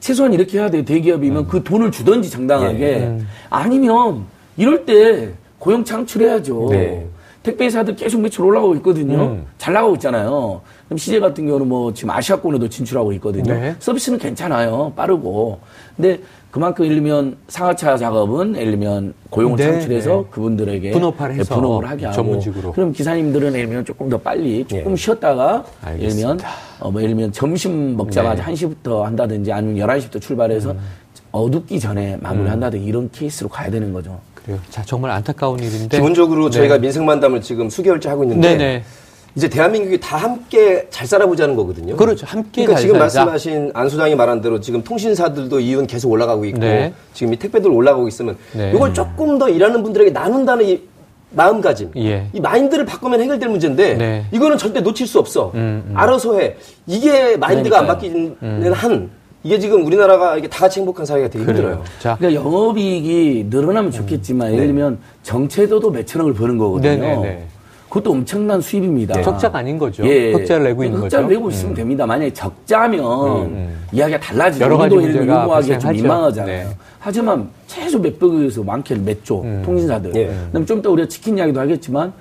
최소한 0.00 0.34
이렇게 0.34 0.58
해야 0.58 0.68
돼요. 0.70 0.84
대기업이면 0.84 1.48
그 1.48 1.64
돈을 1.64 1.92
주든지 1.92 2.28
정당하게 2.28 3.20
아니면 3.48 4.26
이럴 4.58 4.84
때 4.84 5.30
고용 5.58 5.82
창출해야죠. 5.82 6.68
네. 6.72 7.06
택배 7.44 7.66
회사들 7.66 7.94
계속 7.94 8.22
매출 8.22 8.46
올라가고 8.46 8.74
있거든요. 8.76 9.22
음. 9.22 9.46
잘 9.58 9.74
나가고 9.74 9.94
있잖아요. 9.96 10.62
그럼 10.86 10.96
CJ 10.98 11.20
같은 11.20 11.46
경우는 11.46 11.68
뭐 11.68 11.92
지금 11.92 12.10
아시아권에도 12.10 12.68
진출하고 12.68 13.12
있거든요. 13.14 13.52
네. 13.52 13.76
서비스는 13.78 14.18
괜찮아요. 14.18 14.94
빠르고. 14.96 15.60
근데 15.94 16.20
그만큼 16.50 16.86
예를 16.86 16.96
들면 16.96 17.36
상하차 17.48 17.98
작업은 17.98 18.56
예를 18.56 18.72
들면 18.72 19.12
고용을 19.28 19.58
네, 19.58 19.64
창출해서 19.64 20.10
네. 20.10 20.24
그분들에게 20.30 20.90
분업화를 20.92 21.34
해서 21.34 21.54
분업을 21.56 21.86
하게 21.86 22.06
하고 22.06 22.16
전문직으로. 22.16 22.72
그럼 22.72 22.92
기사님들은 22.92 23.54
예를 23.54 23.66
들면 23.66 23.84
조금 23.84 24.08
더 24.08 24.16
빨리 24.16 24.64
조금 24.66 24.92
예. 24.92 24.96
쉬었다가 24.96 25.64
예를 25.98 26.08
들면 26.08 26.30
알겠습니다. 26.40 26.48
어, 26.80 26.90
뭐 26.90 27.02
예를 27.02 27.14
들면 27.14 27.32
점심 27.32 27.94
먹자마자 27.98 28.46
네. 28.46 28.52
음. 28.52 28.54
1시부터 28.54 29.02
한다든지 29.02 29.52
아니면 29.52 29.86
11시부터 29.86 30.18
출발해서 30.18 30.74
어둡기 31.30 31.78
전에 31.78 32.16
마무리한다든지 32.22 32.86
이런 32.86 33.10
케이스로 33.10 33.50
가야 33.50 33.70
되는 33.70 33.92
거죠. 33.92 34.18
그래요. 34.44 34.60
자, 34.70 34.82
정말 34.84 35.10
안타까운 35.12 35.58
일인데. 35.58 35.96
기본적으로 35.96 36.50
네. 36.50 36.58
저희가 36.58 36.78
민생만담을 36.78 37.40
지금 37.40 37.70
수개월째 37.70 38.10
하고 38.10 38.24
있는데 38.24 38.56
네네. 38.56 38.84
이제 39.36 39.48
대한민국이 39.48 39.98
다 39.98 40.16
함께 40.16 40.86
잘 40.90 41.06
살아보자는 41.06 41.56
거거든요. 41.56 41.96
그렇죠. 41.96 42.24
함께 42.26 42.66
그러니까 42.66 42.74
잘 42.74 42.82
지금 42.82 42.98
살자. 43.00 43.24
말씀하신 43.24 43.70
안 43.74 43.88
소장이 43.88 44.14
말한 44.14 44.42
대로 44.42 44.60
지금 44.60 44.84
통신사들도 44.84 45.58
이윤 45.58 45.86
계속 45.86 46.12
올라가고 46.12 46.44
있고 46.44 46.58
네. 46.60 46.92
지금 47.14 47.32
이 47.32 47.36
택배들 47.36 47.68
올라가고 47.70 48.06
있으면 48.06 48.36
네. 48.52 48.70
이걸 48.72 48.94
조금 48.94 49.38
더 49.38 49.48
일하는 49.48 49.82
분들에게 49.82 50.10
나눈다는 50.10 50.68
이 50.68 50.80
마음가짐, 51.30 51.90
예. 51.96 52.28
이 52.32 52.38
마인드를 52.38 52.84
바꾸면 52.86 53.20
해결될 53.20 53.48
문제인데 53.48 53.94
네. 53.94 54.24
이거는 54.30 54.56
절대 54.56 54.80
놓칠 54.80 55.04
수 55.08 55.18
없어. 55.18 55.50
음, 55.54 55.82
음. 55.88 55.92
알아서 55.96 56.38
해. 56.38 56.54
이게 56.86 57.36
마인드가 57.36 57.80
안 57.80 57.86
그러니까요. 57.86 58.36
바뀌는 58.38 58.72
한 58.72 59.10
이게 59.44 59.58
지금 59.58 59.84
우리나라가 59.86 60.38
이게 60.38 60.48
다 60.48 60.60
같이 60.60 60.80
행복한 60.80 61.04
사회가 61.04 61.28
되기 61.28 61.44
그래요. 61.44 61.58
힘들어요. 61.58 61.84
자, 62.00 62.16
그러니까 62.18 62.42
영업이익이 62.42 63.46
늘어나면 63.50 63.90
좋겠지만 63.90 64.52
예를 64.54 64.66
들면 64.68 64.98
정체도도 65.22 65.90
몇천억을 65.90 66.32
버는 66.32 66.56
거거든요. 66.56 66.92
음. 66.94 67.00
네네네. 67.00 67.46
그것도 67.90 68.10
엄청난 68.10 68.60
수입입니다. 68.60 69.20
적자가 69.22 69.58
아닌 69.58 69.78
거죠. 69.78 70.04
예. 70.04 70.32
흑자를 70.32 70.64
내고 70.64 70.82
있는 70.82 70.98
흑자를 71.02 71.26
거죠. 71.26 71.34
내고 71.38 71.50
있으면 71.50 71.74
됩니다. 71.74 72.06
만약에 72.06 72.32
적자면 72.32 73.70
이야기가 73.92 74.18
달라지죠. 74.18 74.64
여러 74.64 74.78
가지 74.78 74.96
문제가 74.96 75.24
유무하기가 75.24 75.60
좀 75.60 75.88
발생하죠. 75.90 75.92
민망하잖아요. 76.02 76.68
네. 76.68 76.76
하지만 76.98 77.48
최소 77.68 77.98
몇백에서 78.00 78.64
많게는 78.64 79.04
몇 79.04 79.24
조, 79.24 79.44
통신사들. 79.64 80.16
예. 80.16 80.26
그다음에 80.26 80.66
좀 80.66 80.78
이따 80.78 80.88
우리가 80.88 81.06
치킨 81.08 81.38
이야기도 81.38 81.60
하겠지만 81.60 82.12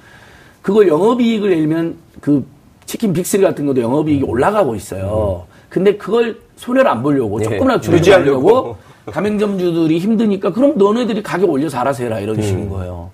그걸 0.62 0.89
영업이익을 0.89 1.50
들면 1.50 1.96
그 2.22 2.46
치킨 2.86 3.13
빅스리 3.13 3.42
같은 3.42 3.65
것도 3.65 3.82
영업이익이 3.82 4.25
올라가고 4.25 4.75
있어요. 4.75 5.46
근데 5.70 5.98
그걸 5.98 6.38
손해를 6.55 6.89
안 6.89 7.01
보려고 7.03 7.39
예. 7.41 7.45
조금이라도. 7.45 7.81
줄이려고 7.81 8.77
가맹점주들이 9.12 10.00
힘드니까 10.00 10.51
그럼 10.51 10.74
너네들이 10.77 11.22
가격 11.24 11.50
올려서 11.50 11.77
알아서 11.79 12.03
해라 12.03 12.19
이런 12.19 12.41
식인 12.41 12.69
거예요. 12.69 13.10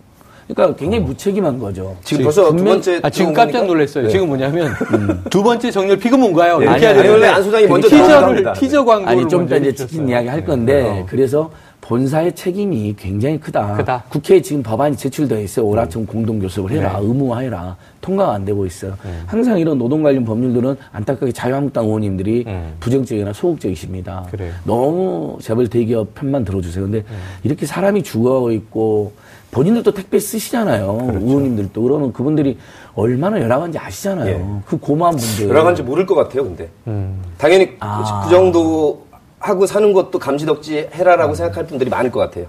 그러니까 0.47 0.75
굉장히 0.79 1.03
무책임한 1.03 1.59
거죠. 1.59 1.95
지금 2.03 2.23
벌써 2.23 2.45
두 2.45 2.55
분명- 2.55 2.73
번째 2.73 2.99
아, 3.03 3.09
지금 3.11 3.33
깜짝? 3.33 3.65
놀랐어요. 3.67 4.05
네. 4.05 4.09
지금 4.09 4.27
뭐냐면 4.29 4.71
두 5.29 5.43
번째 5.43 5.69
정렬 5.69 5.97
픽은 5.97 6.19
뭔가요? 6.19 6.59
이렇게 6.61 6.87
아니, 6.87 6.99
아니, 6.99 7.07
원래 7.09 7.27
안 7.27 7.43
소장이 7.43 7.67
먼저 7.67 7.87
티저를. 7.87 8.53
티저 8.53 8.83
광고를 8.83 9.07
아니 9.19 9.27
좀 9.29 9.43
이따 9.45 9.57
이제. 9.57 9.73
치킨 9.73 10.09
이야기 10.09 10.27
할 10.27 10.43
건데 10.43 11.05
그래서 11.07 11.51
본사의 11.89 12.35
책임이 12.35 12.93
굉장히 12.99 13.39
크다. 13.39 13.73
크다. 13.77 14.03
국회에 14.09 14.43
지금 14.43 14.61
법안이 14.61 14.95
제출되어 14.95 15.39
있어요. 15.39 15.65
오라청 15.65 16.05
공동교섭을 16.05 16.69
해라. 16.69 16.99
의무화해라. 17.01 17.77
통과가 17.99 18.31
안 18.31 18.45
되고 18.45 18.63
있어요. 18.67 18.95
항상 19.25 19.57
이런 19.57 19.79
노동 19.79 20.03
관련 20.03 20.23
법률들은 20.23 20.75
안타깝게 20.91 21.31
자유한국당 21.31 21.85
의원님들이 21.85 22.43
음. 22.45 22.73
부정적이나 22.79 23.33
소극적이십니다. 23.33 24.27
그래요. 24.29 24.53
너무 24.65 25.39
재벌 25.41 25.67
대기업 25.67 26.13
편만 26.13 26.45
들어주세요. 26.45 26.83
근데 26.85 27.03
이렇게 27.43 27.65
사람이 27.65 28.03
죽어 28.03 28.51
있고 28.51 29.13
본인들도 29.49 29.91
택배 29.95 30.19
쓰시잖아요. 30.19 31.09
의원님들도 31.11 31.81
그러면 31.81 32.13
그분들이 32.13 32.59
얼마나 32.93 33.41
열악한지 33.41 33.79
아시잖아요. 33.79 34.29
예. 34.29 34.63
그 34.67 34.77
고마운 34.77 35.15
분들. 35.15 35.49
열악한지 35.49 35.81
모를 35.81 36.05
것 36.05 36.13
같아요, 36.13 36.43
근데. 36.43 36.69
음. 36.85 37.19
당연히 37.39 37.71
아. 37.79 38.21
그 38.25 38.29
정도 38.29 39.08
하고 39.39 39.65
사는 39.65 39.91
것도 39.93 40.19
감지덕지 40.19 40.89
해라라고 40.93 41.33
생각할 41.33 41.65
분들이 41.65 41.89
많을 41.89 42.11
것 42.11 42.19
같아요. 42.19 42.45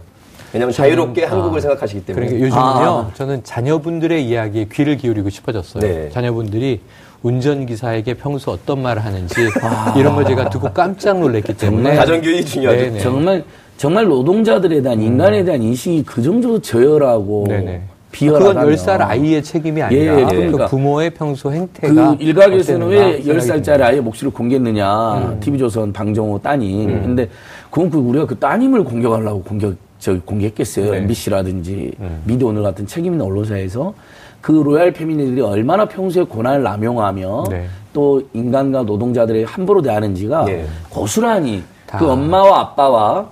왜냐하면 0.52 0.75
자유롭게 0.75 1.25
한국을 1.25 1.61
생각하시기 1.61 2.04
때문에. 2.06 2.26
그러니까 2.26 2.47
요즘은요, 2.47 2.90
아. 2.90 3.11
저는 3.14 3.44
자녀분들의 3.44 4.26
이야기에 4.26 4.66
귀를 4.73 4.97
기울이고 4.97 5.30
싶어졌어요. 5.30 5.80
네. 5.80 6.11
자녀분들이 6.11 6.80
운전기사에게 7.23 8.14
평소 8.14 8.50
어떤 8.50 8.82
말을 8.82 9.04
하는지 9.04 9.35
이런 9.97 10.16
걸 10.16 10.25
제가 10.25 10.50
듣고 10.50 10.73
깜짝 10.73 11.20
놀랐기 11.20 11.54
때문에. 11.56 11.94
가정교육이 11.94 12.44
중요하죠. 12.44 12.80
네네. 12.80 12.99
정말 12.99 13.44
정말 13.76 14.06
노동자들에 14.06 14.82
대한 14.82 15.00
인간에 15.00 15.44
대한 15.44 15.62
인식이 15.62 16.02
그 16.04 16.20
정도로 16.20 16.61
저열하고 16.61 17.47
네네. 17.49 17.82
비열하다면 18.12 18.55
그건 18.55 18.75
10살 18.75 19.00
아이의 19.00 19.43
책임이 19.43 19.83
아니라 19.83 20.02
예, 20.02 20.25
그러니까. 20.25 20.64
그 20.64 20.71
부모의 20.71 21.11
평소 21.11 21.52
행태가 21.52 22.17
그 22.17 22.23
일각에서는 22.23 22.87
왜 22.88 22.99
어땠는가 22.99 23.23
생각이 23.23 23.40
10살짜리 23.40 23.64
듭니다. 23.64 23.87
아이의 23.87 24.00
목소리를 24.02 24.33
공개했느냐. 24.33 25.37
TV조선 25.40 25.93
방정호 25.93 26.40
따님. 26.40 27.02
근데 27.02 27.29
그건 27.71 27.90
그 27.90 27.99
우리가 27.99 28.26
그 28.26 28.37
따님을 28.38 28.85
공격하려고 28.85 29.43
공격, 29.43 29.75
저 29.99 30.19
공개했겠어요. 30.21 30.90
네. 30.90 30.99
MBC라든지 30.99 31.93
미디어오늘 32.25 32.62
같은 32.62 32.87
책임 32.87 33.12
있는 33.12 33.26
언론사에서 33.26 33.95
그 34.40 34.52
royal 34.52 34.92
family들이 34.92 35.40
얼마나 35.43 35.85
평소에 35.85 36.25
권한을 36.25 36.62
남용하며 36.62 37.45
네. 37.50 37.67
또 37.93 38.23
인간과 38.33 38.83
노동자들에게 38.83 39.45
함부로 39.45 39.83
대하는지가 39.83 40.45
네. 40.47 40.64
고스란히 40.88 41.62
다. 41.87 41.99
그 41.99 42.09
엄마와 42.09 42.61
아빠와 42.61 43.29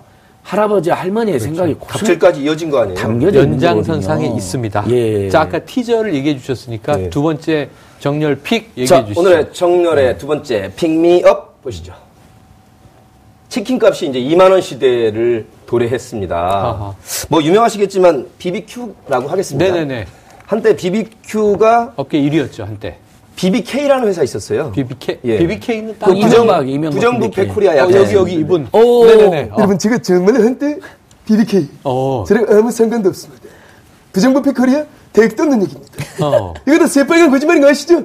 할아버지 0.49 0.89
할머니의 0.89 1.39
생각이 1.39 1.75
고스란히 1.75 1.99
갑질까지 2.01 2.41
이어진 2.43 2.71
거 2.71 2.79
아니에요? 2.81 2.97
담겨져 2.99 3.43
있는 3.43 3.61
연장선상에. 3.63 4.29
있습니다. 4.29 4.85
예. 4.89 5.29
자, 5.29 5.43
아까 5.43 5.59
티저를 5.59 6.15
얘기해 6.15 6.39
주셨으니까 6.39 6.97
네. 6.97 7.11
두 7.11 7.21
번째 7.21 7.69
정렬 8.01 8.37
pick 8.37 8.71
얘기해 8.71 8.87
자, 8.87 9.03
주시죠. 9.05 9.21
오늘의 9.21 9.53
정렬의 9.53 10.17
두 10.17 10.27
번째 10.27 10.73
pick 10.75 11.19
me 11.19 11.41
up 11.41 11.63
보시죠. 11.63 11.93
치킨 13.51 13.79
값이 13.83 14.09
이제 14.09 14.19
2만 14.21 14.51
원 14.51 14.63
시대를 14.63 15.47
도래했습니다. 15.67 16.35
아하. 16.35 16.95
뭐 17.29 17.43
유명하시겠지만 17.43 18.29
BBQ라고 18.39 19.29
하겠습니다. 19.29 19.71
네네네. 19.71 20.07
한때 20.47 20.75
BBQ가 20.75 21.93
업계 21.97 22.19
1위였죠, 22.23 22.65
한때. 22.65 22.97
BBK라는 23.39 24.09
회사 24.09 24.25
있었어요. 24.25 24.73
BBK, 24.73 25.21
예. 25.25 25.39
BBK는 25.39 25.97
그 26.01 26.13
이명박, 26.13 26.69
이명박 26.69 26.97
부정부 26.97 27.21
BBK. 27.27 27.47
백코리아 27.47 27.73
어, 27.73 27.77
약간 27.77 27.95
여기, 27.95 28.15
여기 28.15 28.35
이분. 28.35 28.69
오. 28.73 29.07
네네네. 29.07 29.51
어. 29.53 29.55
여러분 29.59 29.79
제가 29.79 29.99
정말 29.99 30.35
한때 30.35 30.79
BBK 31.25 31.69
어. 31.85 32.25
저랑 32.27 32.47
아무 32.49 32.73
상관도 32.73 33.09
없습니다. 33.11 33.45
부정부 34.13 34.43
패커리아 34.43 34.85
대액도 35.13 35.45
없는 35.45 35.63
얘기입니다. 35.63 35.93
어. 36.21 36.53
이거 36.67 36.79
다 36.79 36.87
새빨간 36.89 37.31
거짓말인 37.31 37.63
거 37.63 37.69
아시죠? 37.69 38.05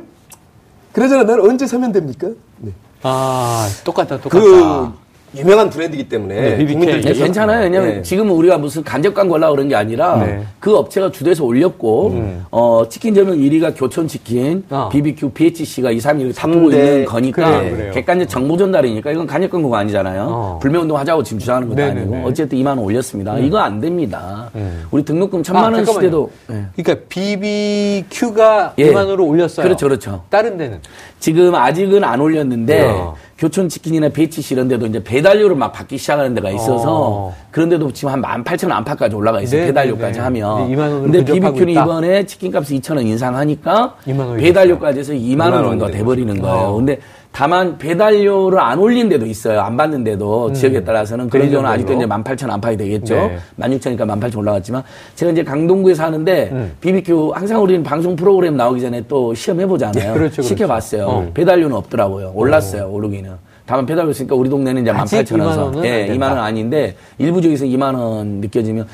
그러잖아 0.92 1.24
난 1.24 1.40
언제 1.42 1.66
사면 1.66 1.92
됩니까? 1.92 2.30
네. 2.58 2.72
아, 3.02 3.68
똑같다, 3.84 4.22
똑같다. 4.22 4.40
그 4.44 4.94
유명한 5.36 5.70
브랜드이기 5.70 6.10
때문에 6.10 6.36
네. 6.42 6.58
국민들께서 6.66 7.10
네, 7.10 7.14
괜찮아요. 7.26 7.64
왜냐면 7.64 7.90
네. 7.96 8.02
지금 8.02 8.30
우리가 8.32 8.58
무슨 8.58 8.84
간접 8.84 9.14
광고 9.14 9.36
하려고 9.36 9.56
그런 9.56 9.68
게 9.68 9.76
아니라 9.76 10.18
네. 10.18 10.44
그 10.60 10.76
업체가 10.76 11.12
주도해서 11.12 11.44
올렸고 11.44 12.16
어, 12.52 12.84
치킨 12.90 13.16
전문 13.16 13.38
1위가 13.40 13.74
교촌 13.76 14.08
치킨, 14.08 14.64
아. 14.70 14.90
BBQ, 14.92 15.32
BHC가 15.32 15.92
2, 15.92 15.98
3위를 15.98 16.34
삼 16.34 16.54
잡고 16.54 16.70
대. 16.70 16.78
있는 16.78 17.06
거니까 17.06 17.62
그래요. 17.62 17.92
객관적 17.94 18.30
정보 18.30 18.56
전달이니까 18.58 19.12
이건 19.12 19.26
간접 19.28 19.50
광고가 19.52 19.80
아니잖아요. 19.80 20.28
어. 20.30 20.60
불매운동 20.62 20.98
하자고 20.98 21.24
지금 21.24 21.40
주장하는 21.40 21.70
것도 21.70 21.82
네네네. 21.82 22.02
아니고 22.02 22.28
어쨌든 22.28 22.58
2만 22.60 22.68
원 22.68 22.80
올렸습니다. 22.80 23.38
이거 23.40 23.58
안 23.60 23.80
됩니다. 23.80 24.50
우리 24.92 25.04
등록금 25.04 25.40
아, 25.40 25.44
천만 25.44 25.64
원 25.66 25.74
잠깐만요. 25.86 26.00
시대도 26.02 26.32
예. 26.52 26.66
그러니까 26.76 27.06
BBQ가 27.10 28.74
예. 28.78 28.92
2만 28.92 28.96
원으로 28.98 29.26
올렸어요. 29.26 29.64
그렇죠, 29.64 29.88
그렇죠. 29.88 30.24
다른 30.30 30.58
데는 30.58 30.80
지금 31.24 31.56
아직은 31.56 32.04
안 32.04 32.20
올렸는데 32.20 32.82
어. 32.82 33.16
교촌 33.38 33.70
치킨이나 33.70 34.10
BHC 34.10 34.56
이런 34.56 34.68
데도 34.68 34.88
이제 34.88 35.02
배달료를 35.02 35.56
막 35.56 35.72
받기 35.72 35.98
시작하는 35.98 36.34
데가 36.34 36.50
있어서 36.52 36.84
어. 36.90 37.36
그런 37.50 37.70
데도 37.70 37.94
지금 37.94 38.12
한 38.12 38.22
18,000원 38.22 38.72
안팎까지 38.72 39.16
올라가 39.16 39.40
있어요. 39.40 39.62
네, 39.62 39.68
배달료까지 39.68 40.12
네, 40.12 40.18
네. 40.18 40.20
하면. 40.20 40.68
네, 40.68 40.76
2만 40.76 40.80
원으로 40.80 41.02
근데 41.04 41.20
있다. 41.20 41.82
이번에 41.82 42.26
치킨값을 42.26 42.76
2,000원 42.76 43.06
인상하니까 43.06 43.96
2만 44.06 44.20
원이 44.20 44.44
배달료까지 44.44 45.00
해서 45.00 45.14
2만 45.14 45.54
원 45.54 45.64
2만 45.64 45.70
정도 45.70 45.86
원이 45.86 45.98
돼 45.98 46.04
버리는 46.04 46.42
거예요. 46.42 46.58
어. 46.58 46.76
근데 46.76 47.00
다만 47.34 47.80
배달료를 47.80 48.60
안 48.60 48.78
올린 48.78 49.10
데도 49.10 49.26
있어요. 49.26 49.60
안 49.62 49.76
받는 49.76 50.04
데도 50.04 50.54
지역에 50.54 50.84
따라서는 50.84 51.30
그런 51.32 51.50
경우는 51.50 51.68
아직도 51.68 51.94
이제 51.94 52.06
18,000원 52.06 52.52
안팎이 52.52 52.78
되겠죠. 52.78 53.16
네. 53.16 53.38
16,000이니까 53.60 54.06
18,000 54.08 54.40
올라갔지만 54.40 54.84
제가 55.16 55.32
이제 55.32 55.44
강동구에 55.44 55.96
사는데 55.96 56.50
음. 56.52 56.72
BBQ 56.80 57.32
항상 57.34 57.64
우리는 57.64 57.82
방송 57.82 58.16
프로그램 58.16 58.56
나오기 58.56 58.80
전에 58.82 59.04
또 59.08 59.34
시험해 59.34 59.66
보잖아요. 59.66 59.94
네, 59.94 60.14
그렇죠, 60.14 60.36
그렇죠. 60.36 60.42
시켜봤어요. 60.44 61.06
어. 61.08 61.32
배달료는 61.34 61.76
없더라고요. 61.76 62.34
올랐어요, 62.36 62.88
오르기는. 62.92 63.32
다만 63.66 63.88
배달료 63.88 64.12
있으니까 64.12 64.36
우리 64.36 64.48
동네는 64.48 64.84
이제 64.84 64.92
아직 64.92 65.16
18,000원 65.16 65.40
2만 65.40 65.54
선. 65.56 65.64
원은 65.64 65.86
예, 65.86 65.90
안 66.02 66.08
된다. 66.10 66.14
2만 66.28 66.30
원 66.30 66.38
아닌데 66.38 66.96
일부 67.18 67.42
지역에서 67.42 67.66
2만 67.66 67.96
원 67.96 68.28
느껴지면 68.42 68.86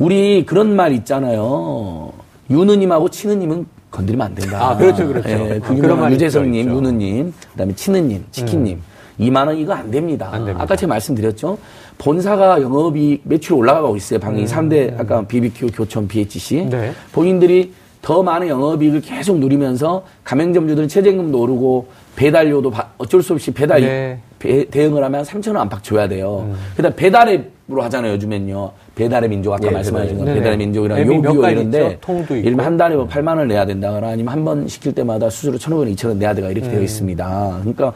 우리 0.00 0.44
그런 0.44 0.74
말 0.74 0.90
있잖아요. 0.92 2.12
유느님하고 2.50 3.10
치느님은 3.10 3.66
건드리면 3.96 4.26
안 4.26 4.34
된다. 4.34 4.68
아, 4.70 4.76
그렇죠, 4.76 5.06
그렇죠. 5.08 5.28
예, 5.28 5.34
어, 5.34 5.60
그 5.66 5.72
말이 5.86 6.14
유재석님. 6.14 6.68
유느님, 6.68 7.32
그다음에 7.52 7.74
치느님, 7.74 8.24
치킨님. 8.30 8.80
2만 9.18 9.46
원 9.46 9.56
이거 9.56 9.72
안 9.72 9.90
됩니다. 9.90 10.28
안 10.30 10.44
됩니다. 10.44 10.62
아까 10.62 10.76
제가 10.76 10.90
말씀드렸죠. 10.90 11.56
본사가 11.96 12.60
영업이 12.60 13.22
매출이 13.24 13.58
올라가고 13.58 13.96
있어요. 13.96 14.18
방이 14.20 14.44
3대 14.44 15.00
아까 15.00 15.22
BBQ, 15.26 15.68
교촌, 15.72 16.06
BHC. 16.06 16.60
음. 16.60 16.68
네. 16.70 16.92
본인들이 17.12 17.72
더 18.02 18.22
많은 18.22 18.46
영업이익을 18.48 19.00
계속 19.00 19.38
누리면서 19.38 20.04
가맹점주들은 20.24 20.88
최저임금도 20.88 21.40
오르고 21.40 21.88
배달료도 22.16 22.70
바- 22.70 22.90
어쩔 22.98 23.22
수 23.22 23.32
없이 23.32 23.50
배달 23.52 23.80
네. 23.80 24.20
배- 24.38 24.64
대응을 24.66 25.02
하면 25.04 25.24
3천 25.24 25.48
원 25.48 25.58
안팎 25.58 25.82
줘야 25.82 26.08
돼요. 26.08 26.48
그다음 26.76 26.94
배달앱으로 26.94 27.82
하잖아요. 27.84 28.12
요즘엔요. 28.14 28.70
배달의 28.94 29.28
민족 29.28 29.52
아까 29.52 29.66
예, 29.66 29.70
말씀하신 29.70 30.18
거 30.18 30.24
배달앱. 30.24 30.34
배달의 30.42 30.56
네네. 30.58 30.64
민족이랑 30.66 30.98
몇 31.06 31.14
요기요 31.14 31.48
이런데. 31.50 31.98
예를 32.30 32.64
한 32.64 32.76
달에 32.76 32.96
뭐 32.96 33.06
8만 33.08 33.28
원을 33.28 33.48
내야 33.48 33.66
된다거나 33.66 34.08
아니면 34.08 34.32
한 34.32 34.44
번 34.44 34.68
시킬 34.68 34.94
때마다 34.94 35.28
수수료 35.30 35.58
1,500원, 35.58 35.94
2,000원 35.94 36.16
내야 36.16 36.34
되가 36.34 36.50
이렇게 36.50 36.68
되어 36.68 36.80
있습니다. 36.82 37.56
그러니까 37.60 37.92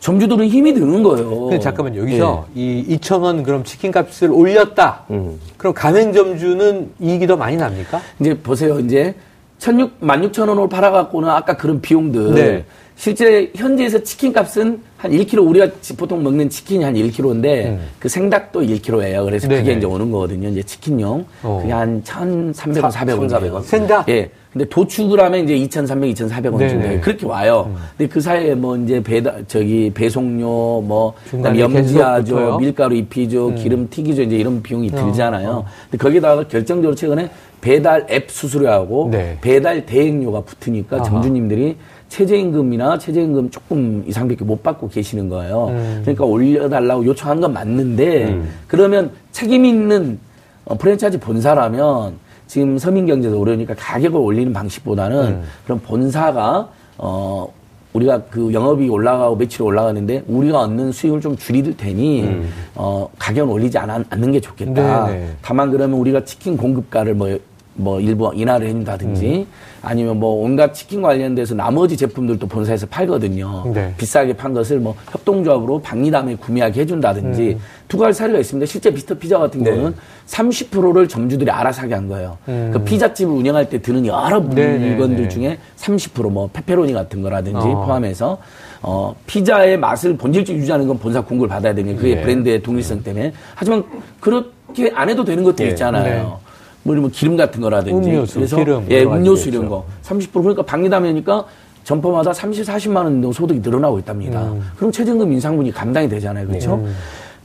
점주들은 0.00 0.48
힘이 0.48 0.74
드는 0.74 1.02
거예요. 1.02 1.40
근데 1.42 1.58
잠깐만 1.60 1.94
여기서 1.96 2.46
예. 2.56 2.60
이 2.60 2.98
2,000원 2.98 3.44
그럼 3.44 3.62
치킨값을 3.64 4.30
올렸다. 4.30 5.04
음. 5.10 5.38
그럼 5.56 5.72
가맹점주는 5.74 6.90
이익이 7.00 7.26
더 7.26 7.36
많이 7.36 7.56
납니까? 7.56 8.00
이제 8.20 8.34
보세요. 8.34 8.78
이제 8.80 9.14
16, 9.62 10.00
16,000원으로 10.00 10.68
팔아갖고는 10.68 11.28
아까 11.28 11.56
그런 11.56 11.80
비용들. 11.80 12.34
네. 12.34 12.64
실제 12.96 13.50
현지에서 13.54 14.02
치킨 14.02 14.32
값은 14.32 14.80
한 14.96 15.10
1kg, 15.12 15.46
우리가 15.48 15.68
지- 15.80 15.96
보통 15.96 16.22
먹는 16.24 16.50
치킨이 16.50 16.82
한 16.84 16.94
1kg인데 16.94 17.78
그 18.00 18.08
생닭도 18.08 18.60
1kg예요. 18.62 19.24
그래서 19.24 19.46
음. 19.46 19.50
네네. 19.50 19.62
그게 19.62 19.72
이제 19.74 19.86
오는 19.86 20.10
거거든요. 20.10 20.48
이제 20.48 20.62
치킨용. 20.64 21.24
어. 21.44 21.60
그게 21.62 21.72
한 21.72 22.02
1,300원, 22.02 22.90
400원. 22.90 23.28
1,400원. 23.28 23.62
생닭? 23.64 24.08
예. 24.08 24.30
근데 24.52 24.66
도축을 24.68 25.18
하면 25.18 25.44
이제 25.44 25.56
2,300, 25.56 26.14
2,400원 26.14 26.58
네네. 26.58 26.68
정도. 26.68 27.00
그렇게 27.00 27.26
와요. 27.26 27.74
근데 27.96 28.12
그 28.12 28.20
사이에 28.20 28.54
뭐 28.54 28.76
이제 28.76 29.02
배달, 29.02 29.44
저기 29.48 29.90
배송료, 29.94 30.82
뭐, 30.82 31.14
염지하죠? 31.32 32.58
밀가루 32.58 32.94
입히죠, 32.94 33.54
기름 33.54 33.88
튀기죠, 33.88 34.22
이제 34.22 34.36
이런 34.36 34.62
비용이 34.62 34.90
들잖아요. 34.90 35.64
근데 35.90 36.02
거기다가 36.02 36.46
결정적으로 36.48 36.94
최근에 36.94 37.30
배달 37.62 38.06
앱 38.10 38.30
수수료하고 38.30 39.08
네. 39.10 39.38
배달 39.40 39.86
대행료가 39.86 40.42
붙으니까 40.42 40.96
아하. 40.96 41.04
점주님들이 41.04 41.76
최저임금이나 42.08 42.98
최저임금 42.98 43.50
조금 43.50 44.04
이상밖에 44.06 44.44
못 44.44 44.62
받고 44.62 44.88
계시는 44.88 45.30
거예요. 45.30 45.68
음. 45.68 46.00
그러니까 46.02 46.24
올려달라고 46.24 47.06
요청한 47.06 47.40
건 47.40 47.54
맞는데 47.54 48.38
그러면 48.66 49.12
책임 49.30 49.64
있는 49.64 50.18
어, 50.64 50.76
프랜차이즈 50.76 51.20
본사라면 51.20 52.18
지금 52.52 52.76
서민 52.76 53.06
경제도 53.06 53.40
어려우니까 53.40 53.74
가격을 53.78 54.20
올리는 54.20 54.52
방식보다는 54.52 55.18
음. 55.26 55.42
그럼 55.64 55.80
본사가 55.80 56.68
어 56.98 57.48
우리가 57.94 58.24
그 58.30 58.52
영업이 58.52 58.90
올라가고 58.90 59.36
매출이 59.36 59.66
올라가는데 59.66 60.24
우리가 60.28 60.60
얻는 60.60 60.92
수익을 60.92 61.22
좀 61.22 61.34
줄일 61.34 61.74
테니 61.74 62.42
어 62.74 63.08
가격을 63.18 63.54
올리지 63.54 63.78
않, 63.78 64.04
않는 64.06 64.32
게 64.32 64.38
좋겠다. 64.38 65.06
음. 65.06 65.12
네네. 65.12 65.28
다만 65.40 65.70
그러면 65.70 65.98
우리가 65.98 66.26
치킨 66.26 66.58
공급가를 66.58 67.14
뭐, 67.14 67.38
뭐 67.74 68.00
일부 68.00 68.30
인하를 68.34 68.66
해준다든지 68.66 69.46
아니면 69.80 70.20
뭐 70.20 70.44
온갖 70.44 70.74
치킨 70.74 71.00
관련돼서 71.02 71.54
나머지 71.54 71.96
제품들도 71.96 72.46
본사에서 72.46 72.86
팔거든요. 72.86 73.64
네. 73.72 73.94
비싸게 73.96 74.34
판 74.34 74.52
것을 74.52 74.78
뭐 74.78 74.94
협동조합으로 75.10 75.80
박리담에 75.80 76.36
구매하게 76.36 76.82
해준다든지 76.82 77.58
두 77.88 77.98
가지 77.98 78.18
사례가 78.18 78.38
있습니다. 78.38 78.66
실제 78.66 78.90
미스터 78.90 79.14
피자 79.14 79.38
같은 79.38 79.64
경우는 79.64 79.94
30%를 80.26 81.08
점주들이 81.08 81.50
알아서 81.50 81.82
하게 81.82 81.94
한 81.94 82.08
거예요. 82.08 82.38
그 82.44 82.82
피자집을 82.84 83.32
운영할 83.34 83.68
때 83.68 83.80
드는 83.80 84.06
여러 84.06 84.40
네, 84.40 84.78
네, 84.78 84.88
물건들 84.90 85.24
네. 85.24 85.28
중에 85.28 85.58
30%뭐 85.76 86.50
페페로니 86.52 86.92
같은 86.92 87.22
거라든지 87.22 87.66
어. 87.66 87.84
포함해서 87.84 88.38
어 88.82 89.14
피자의 89.26 89.78
맛을 89.78 90.16
본질적 90.16 90.56
유지하는 90.56 90.86
건 90.86 90.98
본사 90.98 91.20
공급을 91.20 91.48
받아야 91.48 91.74
되니 91.74 91.96
그게 91.96 92.16
네. 92.16 92.22
브랜드의 92.22 92.62
독립성 92.62 93.02
때문에 93.02 93.32
하지만 93.54 93.84
그렇게 94.20 94.90
안 94.94 95.08
해도 95.08 95.24
되는 95.24 95.42
것도 95.42 95.56
네. 95.56 95.68
있잖아요. 95.68 96.40
네. 96.82 96.88
뭐 96.88 96.94
이런 96.94 97.10
기름 97.10 97.36
같은 97.36 97.60
거라든지 97.60 98.10
음료수, 98.10 98.34
그래서 98.34 98.56
기름 98.56 98.86
예 98.90 99.02
음료수. 99.04 99.48
이런 99.48 99.68
거 99.68 99.84
30% 100.02 100.32
그러니까 100.32 100.62
박리담이니까 100.62 101.44
점포마다 101.84 102.32
30, 102.32 102.64
40만 102.64 102.96
원 102.96 103.04
정도 103.06 103.32
소득이 103.32 103.60
늘어나고 103.60 103.98
있답니다. 104.00 104.42
음. 104.44 104.62
그럼 104.76 104.92
최저임금 104.92 105.32
인상분이 105.32 105.72
감당이 105.72 106.08
되잖아요. 106.08 106.46
그렇죠? 106.46 106.84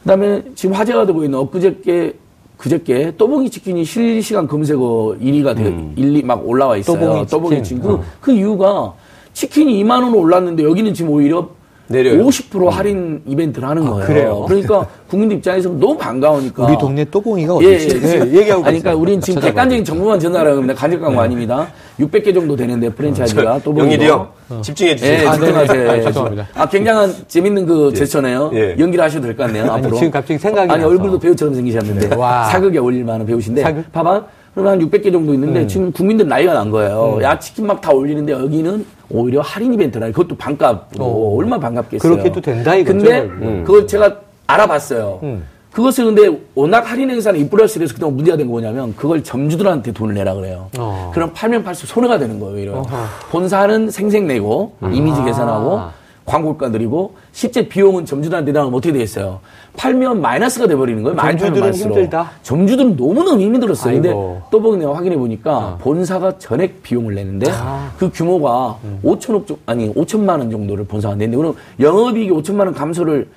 그다음에 0.04 0.44
지금 0.56 0.76
화제가 0.76 1.06
되고 1.06 1.24
있는 1.24 1.40
엊그저께 1.40 2.14
그저께 2.58 3.14
또봉이 3.18 3.50
치킨이 3.50 3.84
실시간 3.86 4.48
검색어 4.48 5.18
1위가 5.22 5.56
돼, 5.56 5.94
1, 5.96 6.16
2 6.18 6.24
막 6.24 6.48
올라와 6.48 6.78
있어요. 6.78 7.26
또봉이 7.26 7.64
치킨. 7.64 7.82
그, 7.82 8.00
그 8.20 8.32
이유가 8.32 8.94
치킨이 9.34 9.84
2만 9.84 10.02
원 10.02 10.14
올랐는데 10.14 10.64
여기는 10.64 10.94
지금 10.94 11.12
오히려 11.12 11.50
내려요. 11.90 12.26
50% 12.26 12.70
할인 12.70 13.22
이벤트를 13.26 13.68
하는 13.68 13.86
거예요. 13.86 14.06
그래요? 14.06 14.46
그러니까 14.48 14.86
국민들 15.10 15.38
입장에서 15.38 15.70
너무 15.70 15.98
반가우니까. 15.98 16.66
우리 16.66 16.78
동네 16.78 17.06
또봉이가 17.06 17.58
예, 17.62 17.76
어디지? 17.76 17.96
예. 17.96 18.00
네, 18.26 18.40
얘기하고 18.40 18.66
아니, 18.66 18.80
그러니까. 18.82 18.96
우리는 18.96 19.22
지금 19.22 19.36
찾아봐요. 19.36 19.54
객관적인 19.54 19.86
정보만 19.86 20.20
전달하는 20.20 20.56
겁니다. 20.56 20.74
간접 20.74 21.00
광고 21.02 21.22
아닙니다. 21.22 21.68
600개 22.00 22.34
정도 22.34 22.56
되는데 22.56 22.90
프랜차이즈가 22.90 23.60
또 23.64 23.76
영일이 23.78 24.06
형 24.08 24.28
집중해 24.62 24.92
예, 24.92 24.96
주세요. 24.98 25.30
아, 25.30 25.34
집중하세요. 25.34 25.84
네네. 25.88 25.98
예. 26.00 26.04
죄송합니다. 26.04 26.48
아, 26.54 26.68
굉장한 26.70 27.16
재밌는 27.28 27.66
그 27.66 27.94
제스처네요. 27.94 28.52
예. 28.54 28.76
연기를 28.78 29.04
하셔도 29.06 29.26
될 29.28 29.36
것 29.38 29.44
같네요. 29.46 29.64
아니, 29.72 29.72
앞으로. 29.86 29.96
지금 29.96 30.12
갑자기 30.12 30.38
생각이 30.40 30.70
아니, 30.72 30.82
나서. 30.82 30.92
얼굴도 30.94 31.20
배우처럼 31.20 31.56
생기셨는데. 31.56 32.10
네. 32.10 32.16
와. 32.16 32.46
사극에 32.46 32.78
어울릴 32.80 33.04
만한 33.06 33.26
배우신데. 33.26 33.62
사극? 33.62 33.92
봐봐. 33.94 34.24
그러면 34.58 34.74
한 34.74 34.90
600개 34.90 35.12
정도 35.12 35.36
있는데 35.36 35.62
음. 35.62 35.68
지금 35.68 35.92
국민들 35.92 36.28
나이가 36.28 36.54
난 36.56 36.72
거예요. 36.72 37.20
야, 37.22 37.38
치킨 37.38 37.68
막 37.68 37.80
다 37.80 37.92
올리는데 37.92 38.34
여기는 38.34 38.86
오히려 39.12 39.42
할인 39.42 39.72
이벤트라. 39.76 40.08
그것도 40.08 40.36
반값으로. 40.36 41.06
어. 41.06 41.36
얼마나 41.38 41.60
반갑겠어요. 41.62 42.12
그렇게 42.12 42.32
또 42.32 42.42
된다 42.42 42.74
이거죠, 42.76 42.98
근데 42.98 43.28
결국. 43.28 43.64
그걸 43.66 43.88
제가 43.88 44.18
알아봤어요. 44.48 45.20
음. 45.22 45.44
그것을 45.72 46.06
근데 46.06 46.40
워낙 46.56 46.90
할인 46.92 47.12
행사는 47.12 47.40
인플레스를 47.40 47.84
해서 47.84 47.94
그동안 47.94 48.16
문제가 48.16 48.36
된 48.36 48.48
거 48.48 48.52
뭐냐면 48.54 48.96
그걸 48.96 49.24
점주들한테 49.24 49.92
돈을 49.92 50.16
내라 50.16 50.34
그래요. 50.34 50.70
어. 50.80 51.12
그럼 51.14 51.32
팔면 51.36 51.64
팔수록 51.64 51.90
손해가 51.94 52.18
되는 52.18 52.40
거예요, 52.40 52.56
오히려. 52.56 52.74
어허. 52.80 52.98
본사는 53.30 53.92
생색 53.92 54.24
내고 54.24 54.74
이미지 54.92 55.22
아. 55.22 55.26
개선하고 55.26 55.82
광고가 56.26 56.72
드리고 56.72 57.14
실제 57.38 57.68
비용은 57.68 58.04
점주들한테 58.04 58.52
내면 58.52 58.74
어떻게 58.74 58.92
되겠어요? 58.92 59.42
팔면 59.76 60.22
마이너스가 60.22 60.66
돼버리는 60.66 61.04
거예요. 61.04 61.16
점주들은. 61.16 61.72
힘들다? 61.72 62.32
점주들은 62.42 62.96
너무너무 62.96 63.40
힘들었어요. 63.40 63.94
근데 63.94 64.10
아이고. 64.10 64.42
또 64.50 64.60
보기 64.60 64.78
내가 64.78 64.96
확인해 64.96 65.16
보니까 65.16 65.78
본사가 65.80 66.40
전액 66.40 66.82
비용을 66.82 67.14
내는데 67.14 67.52
아. 67.52 67.92
그 68.00 68.10
규모가 68.12 68.80
음. 68.84 69.00
5천억 69.04 69.46
정 69.46 69.56
아니 69.68 69.94
5천만 69.94 70.40
원 70.40 70.50
정도를 70.50 70.86
본사가 70.86 71.14
내는데 71.14 71.38
그럼 71.38 71.56
영업이익이 71.80 72.32
5천만 72.32 72.62
원 72.62 72.74
감소를 72.74 73.28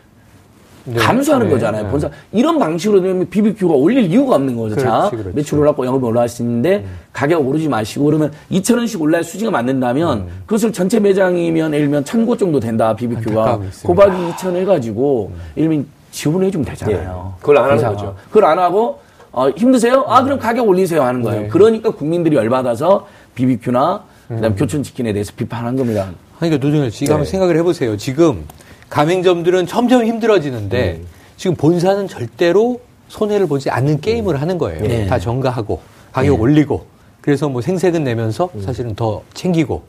네. 0.84 0.98
감수하는 0.98 1.46
네, 1.46 1.52
거잖아요. 1.52 1.84
네. 1.84 1.90
본사 1.90 2.10
이런 2.32 2.58
방식으로 2.58 3.00
되면 3.02 3.28
BBQ가 3.28 3.74
올릴 3.74 4.04
이유가 4.10 4.36
없는 4.36 4.56
거죠. 4.56 4.76
자, 4.76 5.08
그렇지, 5.10 5.16
그렇지. 5.16 5.36
매출 5.36 5.58
올랐고 5.58 5.84
영업이 5.86 6.04
올라갈 6.04 6.28
수 6.28 6.42
있는데 6.42 6.84
가격 7.12 7.46
오르지 7.46 7.68
마시고 7.68 8.04
그러면 8.06 8.32
2천 8.50 8.76
원씩 8.76 9.00
올라야 9.00 9.22
수지가 9.22 9.50
맞는다면 9.50 10.26
그것을 10.46 10.72
전체 10.72 10.98
매장이면 11.00 11.74
예를 11.74 11.86
들면 11.86 12.04
1,000곳 12.04 12.38
정도 12.38 12.60
된다 12.60 12.94
BBQ가. 12.94 13.60
곱하기 13.84 14.32
2천 14.32 14.56
해가지고 14.56 15.32
예를 15.56 15.68
들면 15.68 15.86
지원을 16.10 16.46
해주면 16.48 16.64
되잖아요. 16.64 17.34
예. 17.36 17.40
그걸 17.40 17.58
안 17.58 17.70
하는. 17.70 17.84
거죠. 17.84 18.16
그걸 18.28 18.44
안 18.46 18.58
하고 18.58 19.00
어, 19.32 19.48
힘드세요? 19.50 20.04
아 20.08 20.24
그럼 20.24 20.38
가격 20.38 20.66
올리세요 20.68 21.02
하는 21.02 21.22
거예요. 21.22 21.42
네. 21.42 21.48
그러니까 21.48 21.90
국민들이 21.90 22.36
열받아서 22.36 23.06
BBQ나 23.34 24.02
음. 24.30 24.36
그다음 24.36 24.54
교촌 24.56 24.82
치킨에 24.82 25.12
대해서 25.12 25.32
비판한 25.36 25.76
겁니다. 25.76 26.08
그러니까 26.38 26.64
노정현 26.64 26.90
씨가 26.90 27.14
한번 27.14 27.26
생각을 27.26 27.56
해보세요. 27.58 27.96
지금 27.96 28.44
가맹점들은 28.90 29.66
점점 29.66 30.04
힘들어지는데 30.04 31.00
지금 31.36 31.56
본사는 31.56 32.06
절대로 32.08 32.80
손해를 33.08 33.46
보지 33.46 33.70
않는 33.70 34.00
게임을 34.00 34.40
하는 34.40 34.58
거예요. 34.58 34.82
네. 34.82 35.06
다 35.06 35.18
정가하고 35.18 35.80
가격 36.12 36.40
올리고 36.40 36.84
그래서 37.20 37.48
뭐 37.48 37.62
생색은 37.62 38.04
내면서 38.04 38.50
사실은 38.64 38.94
더 38.94 39.22
챙기고 39.32 39.82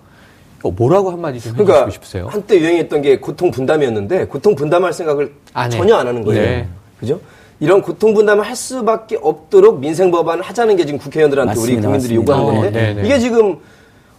어, 0.64 0.72
뭐라고 0.72 1.12
한마디 1.12 1.40
좀 1.40 1.54
해주시고 1.54 1.66
그러니까 1.66 1.90
싶으세요? 1.92 2.28
한때 2.30 2.60
유행했던 2.60 3.02
게 3.02 3.20
고통 3.20 3.50
분담이었는데 3.50 4.28
고통 4.28 4.56
분담할 4.56 4.94
생각을 4.94 5.34
안 5.54 5.74
해. 5.74 5.78
전혀 5.78 5.96
안 5.96 6.08
하는 6.08 6.24
거예요. 6.24 6.42
네. 6.42 6.68
그죠? 7.00 7.20
이런 7.60 7.82
고통 7.82 8.14
분담을 8.14 8.46
할 8.46 8.56
수밖에 8.56 9.18
없도록 9.22 9.80
민생 9.80 10.12
법안을 10.12 10.44
하자는 10.44 10.76
게 10.76 10.86
지금 10.86 11.00
국회의원들한테 11.00 11.54
우리 11.54 11.76
맞습니다, 11.76 11.88
국민들이 11.88 12.18
맞습니다. 12.18 12.34
요구하는 12.34 12.60
어, 12.60 12.62
건데 12.64 12.80
네, 12.80 12.94
네. 13.02 13.08
이게 13.08 13.20
지금 13.20 13.58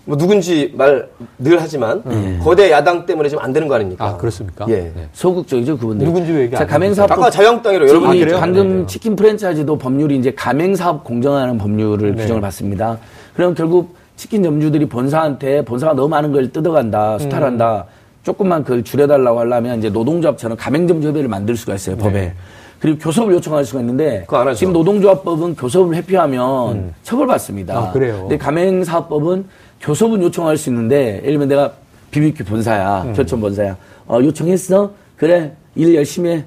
뭐 0.05 0.17
누군지 0.17 0.73
말 0.77 1.09
늘 1.39 1.61
하지만 1.61 2.03
거대 2.43 2.71
야당 2.71 3.05
때문에 3.07 3.29
지금 3.29 3.43
안 3.43 3.53
되는 3.53 3.67
거 3.69 3.75
아닙니까? 3.75 4.05
아 4.07 4.17
그렇습니까? 4.17 4.65
예. 4.69 4.93
네. 4.95 5.09
소극적이죠 5.13 5.77
그분들. 5.79 6.07
누군지 6.07 6.33
왜 6.33 6.43
얘기 6.43 6.55
자안 6.57 6.69
가맹사업 6.69 7.11
아까 7.11 7.31
자유한국당이라 7.31 7.89
여러분이 7.89 8.21
그래요? 8.21 8.37
방금 8.39 8.81
네. 8.81 8.87
치킨 8.87 9.17
프랜차이즈도 9.17 9.79
법률이 9.79 10.17
이제 10.19 10.33
가맹사업 10.33 11.03
공정하는 11.05 11.59
법률을 11.59 12.15
네. 12.17 12.23
규정을 12.23 12.41
받습니다. 12.41 12.99
그럼 13.35 13.55
결국 13.55 13.97
치킨 14.17 14.43
점주들이 14.43 14.87
본사한테 14.89 15.65
본사가 15.65 15.95
너무 15.95 16.09
많은 16.09 16.33
걸 16.33 16.53
뜯어간다, 16.53 17.19
수탈한다. 17.19 17.87
조금만 18.23 18.63
그걸 18.63 18.85
줄여달라고 18.85 19.41
하려면 19.41 19.79
이제 19.79 19.91
노동조합처럼 19.91 20.57
가맹점주협의를 20.57 21.29
만들 21.29 21.57
수가 21.57 21.75
있어요 21.75 21.97
법에. 21.97 22.35
그리고 22.79 22.99
교섭을 22.99 23.35
요청할 23.35 23.65
수가 23.65 23.81
있는데. 23.81 24.27
지금 24.57 24.73
노동조합법은 24.73 25.57
교섭을 25.57 25.95
회피하면 25.97 26.95
처벌받습니다. 27.03 27.77
아, 27.77 27.93
그래요? 27.93 28.19
근데 28.23 28.39
가맹사업법은 28.39 29.47
교섭은 29.83 30.23
요청할 30.23 30.57
수 30.57 30.71
있는데 30.71 31.17
예를 31.19 31.33
들면 31.33 31.49
내가 31.49 31.73
BBQ 32.11 32.45
본사야, 32.45 33.03
음. 33.07 33.13
교촌 33.15 33.41
본사야. 33.41 33.77
어, 34.07 34.19
요청했어? 34.23 34.93
그래, 35.17 35.53
일 35.75 35.95
열심히 35.95 36.31
해. 36.31 36.45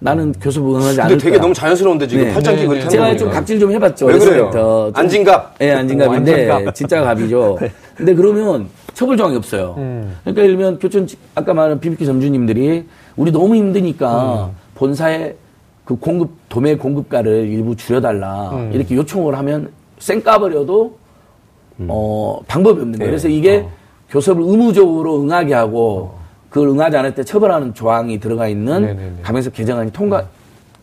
나는 0.00 0.32
교섭 0.32 0.62
응하지 0.68 1.00
않을 1.00 1.10
근데 1.12 1.24
되게 1.24 1.36
거야. 1.36 1.42
너무 1.42 1.54
자연스러운데 1.54 2.06
지금 2.06 2.24
네. 2.24 2.34
팔짱 2.34 2.56
끼고 2.56 2.72
네, 2.72 2.78
이렇게 2.80 2.84
네. 2.84 2.90
제가 2.90 3.08
좀 3.10 3.18
거니까. 3.28 3.30
갑질 3.40 3.60
좀 3.60 3.72
해봤죠. 3.72 4.06
왜 4.06 4.18
그래요? 4.18 4.50
좀- 4.52 4.92
안진갑. 4.94 5.56
예, 5.62 5.70
안진갑인데 5.72 6.50
안진갑. 6.50 6.74
진짜 6.74 7.00
갑이죠. 7.02 7.58
근데 7.96 8.14
그러면 8.14 8.68
처벌 8.92 9.16
조항이 9.16 9.34
없어요. 9.36 9.74
음. 9.78 10.14
그러니까 10.24 10.42
예를 10.42 10.56
들면 10.56 10.78
교촌 10.78 11.08
아까 11.34 11.54
말한 11.54 11.80
BBQ 11.80 12.04
점주님들이 12.04 12.84
우리 13.16 13.32
너무 13.32 13.54
힘드니까 13.54 14.46
음. 14.50 14.56
본사에 14.74 15.34
그 15.86 15.96
공급 15.96 16.32
도매 16.50 16.76
공급가를 16.76 17.46
일부 17.48 17.74
줄여달라 17.74 18.50
음. 18.52 18.70
이렇게 18.74 18.96
요청을 18.96 19.38
하면 19.38 19.70
쌩 20.00 20.22
까버려도 20.22 20.98
어 21.88 22.40
방법이 22.46 22.80
없는 22.80 22.92
네. 22.92 22.98
거예요. 22.98 23.10
그래서 23.10 23.28
이게 23.28 23.58
어. 23.58 23.70
교섭을 24.10 24.42
의무적으로 24.42 25.20
응하게 25.22 25.54
하고 25.54 26.14
그걸 26.50 26.68
응하지 26.68 26.96
않을 26.96 27.14
때 27.14 27.24
처벌하는 27.24 27.74
조항이 27.74 28.20
들어가 28.20 28.46
있는 28.48 28.82
네네네. 28.82 29.12
가맹서 29.22 29.50
개정안이 29.50 29.92
통과 29.92 30.24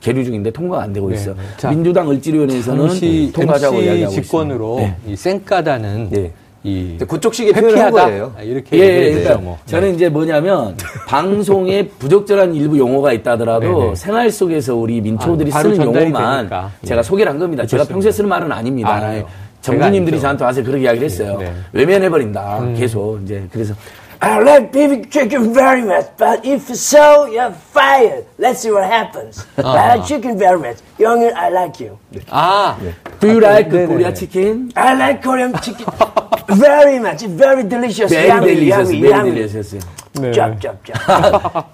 계류 0.01 0.25
중인데 0.25 0.51
통과가 0.51 0.83
안 0.83 0.91
되고 0.93 1.09
있어요. 1.11 1.35
네네. 1.35 1.47
자, 1.57 1.69
민주당 1.69 2.09
을지로위원회에서는 2.09 2.87
당시 2.87 3.31
통과하자고 3.33 3.75
MC 3.75 3.85
이야기하고 3.85 4.13
집권으로 4.13 4.79
있습니다. 4.79 4.97
네. 5.05 5.11
이 5.13 5.15
쌩까다는 5.15 6.09
예. 6.15 6.31
이 6.63 6.89
근데 6.89 7.05
그쪽 7.05 7.33
식의 7.33 7.53
표현을 7.53 7.79
한 7.79 7.87
회피하다 7.87 8.05
거예요. 8.05 8.33
아, 8.37 8.41
이렇게 8.43 8.77
예, 8.77 8.83
예, 8.83 9.09
그러니까 9.13 9.37
뭐. 9.37 9.57
저는 9.65 9.95
이제 9.95 10.09
뭐냐면 10.09 10.75
방송에 11.07 11.87
부적절한 11.87 12.53
일부 12.53 12.77
용어가 12.77 13.13
있다더라도 13.13 13.79
네네. 13.79 13.95
생활 13.95 14.29
속에서 14.29 14.75
우리 14.75 15.01
민초들이 15.01 15.51
아, 15.53 15.61
쓰는 15.61 15.77
용어만 15.77 15.93
되니까. 15.93 16.71
예. 16.83 16.87
제가 16.87 17.01
소개를 17.01 17.31
한 17.31 17.39
겁니다. 17.39 17.63
제가 17.65 17.83
그렇습니다. 17.83 17.93
평소에 17.93 18.11
쓰는 18.11 18.29
말은 18.29 18.51
아닙니다. 18.51 18.93
알아 18.93 19.23
제가 19.61 19.91
저한테 20.19 20.43
와서 20.43 20.63
그렇게 20.63 20.83
이야기를 20.83 21.05
했어요. 21.05 21.37
네. 21.39 21.53
외면해버린다. 21.73 22.73
계속 22.77 23.21
이제 23.23 23.47
그래서 23.51 23.73
I 24.23 24.39
like 24.39 24.71
beef 24.71 25.09
chicken 25.09 25.51
very 25.51 25.81
much, 25.81 26.05
but 26.15 26.45
if 26.45 26.69
so, 26.75 27.25
you're 27.25 27.51
fired. 27.73 28.23
Let's 28.37 28.61
see 28.61 28.69
what 28.69 28.85
happens. 28.85 29.43
I 29.57 29.97
like 29.97 30.05
chicken 30.05 30.37
very 30.37 30.59
much. 30.59 30.77
영일, 30.99 31.33
I 31.35 31.49
like 31.49 31.83
you. 31.83 31.97
아, 32.29 32.77
Do 33.19 33.27
you 33.27 33.39
like 33.41 33.71
네네. 33.71 33.87
Korea 33.87 34.13
chicken? 34.13 34.71
I 34.75 34.93
like 34.93 35.23
Korean 35.23 35.51
chicken 35.61 35.87
very 36.49 36.99
much. 36.99 37.23
It's 37.23 37.33
very 37.33 37.63
delicious. 37.67 38.11
Very 38.11 38.27
yummy, 38.27 38.53
delicious, 38.53 38.91
yummy, 38.93 39.01
very 39.01 39.13
yummy. 39.17 39.31
delicious. 39.33 39.77
네. 40.13 40.31
Chop. 40.33 40.59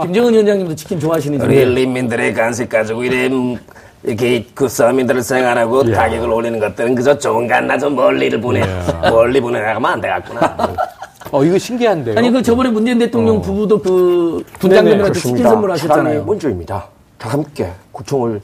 김정은 0.04 0.32
위원장님도 0.32 0.76
치킨 0.76 1.00
좋아하시는지 1.02 1.43
우리 1.45 1.84
인민들의 1.84 2.34
간식 2.34 2.69
가지고 2.69 3.04
이래 3.04 3.28
음, 3.28 3.58
이렇게 4.03 4.45
그 4.53 4.67
서민들을 4.69 5.21
생활하고 5.23 5.83
가격을 5.91 6.29
올리는 6.29 6.60
것들은 6.60 6.95
그저 6.95 7.17
좋은 7.17 7.47
간나저 7.47 7.89
멀리를 7.89 8.39
보내 8.39 8.62
멀리 9.10 9.41
보내가면 9.41 9.86
안 9.91 10.01
되겠구나. 10.01 10.75
어 11.31 11.43
이거 11.43 11.57
신기한데요. 11.57 12.17
아니 12.17 12.31
그 12.31 12.41
저번에 12.41 12.69
문재인 12.69 12.99
대통령 12.99 13.41
부부도 13.41 13.81
그 13.81 14.43
네네, 14.45 14.60
분장님한테 14.60 15.19
치킨. 15.19 15.43
선물하셨잖아요. 15.43 16.23
먼저입니다. 16.23 16.86
다 17.17 17.29
함께 17.29 17.71
구청을 17.91 18.39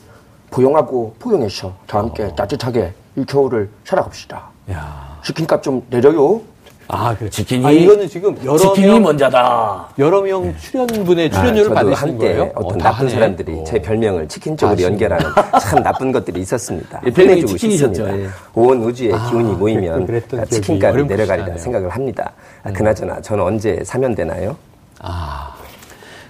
포용하고 0.49 1.15
포용해서 1.19 1.73
다 1.87 1.99
함께 1.99 2.33
따뜻하게 2.35 2.91
이 3.15 3.23
겨울을 3.25 3.69
살아갑시다. 3.85 4.43
야. 4.71 5.17
치킨값 5.23 5.63
좀 5.63 5.81
내려요. 5.89 6.41
아, 6.87 7.15
그래. 7.17 7.29
치킨이 7.29 7.65
아, 7.65 7.71
이거는 7.71 8.07
지금 8.09 8.35
여러 8.43 8.57
치킨이 8.57 8.87
명 8.87 9.01
먼저다. 9.03 9.87
여러 9.97 10.21
명 10.21 10.53
출연분의 10.59 11.29
아, 11.33 11.39
출연료를 11.39 11.73
받으시는 11.73 11.95
한때 12.13 12.27
거예요? 12.27 12.51
어떤 12.55 12.75
어, 12.75 12.77
다 12.77 12.91
나쁜. 12.91 13.09
사람들이 13.09 13.53
어. 13.53 13.63
제 13.65 13.81
별명을 13.81 14.27
치킨 14.27 14.57
쪽으로 14.57 14.75
다 14.77 14.83
연결하는 14.83 15.25
참 15.61 15.81
나쁜 15.81 16.11
것들이 16.11 16.41
있었습니다. 16.41 17.01
예, 17.05 17.09
별명이 17.11 17.45
치킨이셨죠, 17.45 17.93
싶습니다. 17.93 18.19
예. 18.19 18.29
온 18.53 18.83
우주의 18.83 19.11
기운이 19.11 19.43
그랬- 19.45 19.57
모이면 19.57 20.07
치킨값이 20.49 20.93
어렴풋이 20.93 21.17
내려가리라. 21.17 21.57
생각을 21.57 21.89
합니다. 21.89 22.31
아, 22.63 22.71
그나저나 22.71 23.21
저는 23.21 23.43
언제 23.43 23.79
사면되나요? 23.83 24.55
아, 24.99 25.53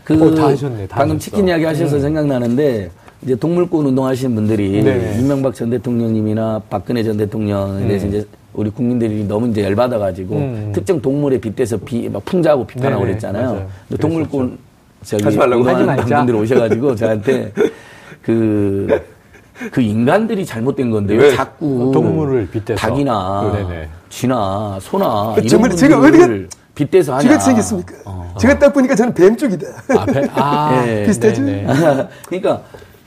그 0.04 0.14
어, 0.22 0.36
다 0.36 0.48
하셨네, 0.48 0.88
다 0.88 0.98
방금 0.98 1.16
하셨어. 1.16 1.20
치킨 1.32 1.48
이야기 1.48 1.66
하셔서 1.66 2.00
생각나는데 2.00 2.90
이제 3.24 3.36
동물권 3.36 3.86
운동하시는 3.88 4.36
분들이 4.36 4.84
네. 4.84 5.18
이명박 5.20 5.56
전 5.56 5.70
대통령님이나 5.70 6.62
박근혜 6.70 7.04
전 7.04 7.18
대통령에 7.18 7.88
대해서 7.88 8.06
이제 8.08 8.26
우리 8.54 8.70
국민들이 8.70 9.26
너무 9.28 9.48
이제 9.48 9.64
열받아가지고 9.64 10.36
음. 10.36 10.72
특정 10.74 11.02
동물에 11.02 11.40
빗대서 11.40 11.78
비, 11.78 12.08
막 12.10 12.24
풍자하고 12.26 12.68
비판하고 12.68 13.02
네네, 13.04 13.12
그랬잖아요. 13.12 13.68
동물권 14.00 14.58
저기 15.04 15.24
하지 15.24 15.38
말라고. 15.38 15.64
말자. 15.64 16.18
분들이 16.18 16.38
오셔가지고 16.38 16.96
저한테 16.96 17.52
그, 18.22 19.02
그 19.72 19.82
인간들이 19.82 20.46
잘못된 20.46 20.92
건데요. 20.92 21.20
왜? 21.20 21.36
자꾸 21.36 21.92
동물을 21.94 22.48
빗대서. 22.50 22.80
닭이나 22.80 23.52
네네. 23.54 23.90
쥐나 24.10 24.78
소나 24.82 25.34
이런 25.38 25.48
정말 25.48 25.72
제가 25.72 26.00
분들을 26.00 26.50
빗대서 26.76 27.14
하냐. 27.14 27.22
쥐가 27.22 27.40
생겼습니까? 27.40 27.94
어. 28.06 28.36
제가 28.40 28.60
딱 28.60 28.72
보니까 28.72 28.96
저는 28.96 29.14
뱀 29.14 29.36
쪽이다. 29.36 29.68
아, 29.98 30.06
배, 30.06 30.28
아 30.36 30.84
예. 30.88 31.06
비슷하죠? 31.08 31.42
네네. 31.42 31.68
그러니까 32.28 32.62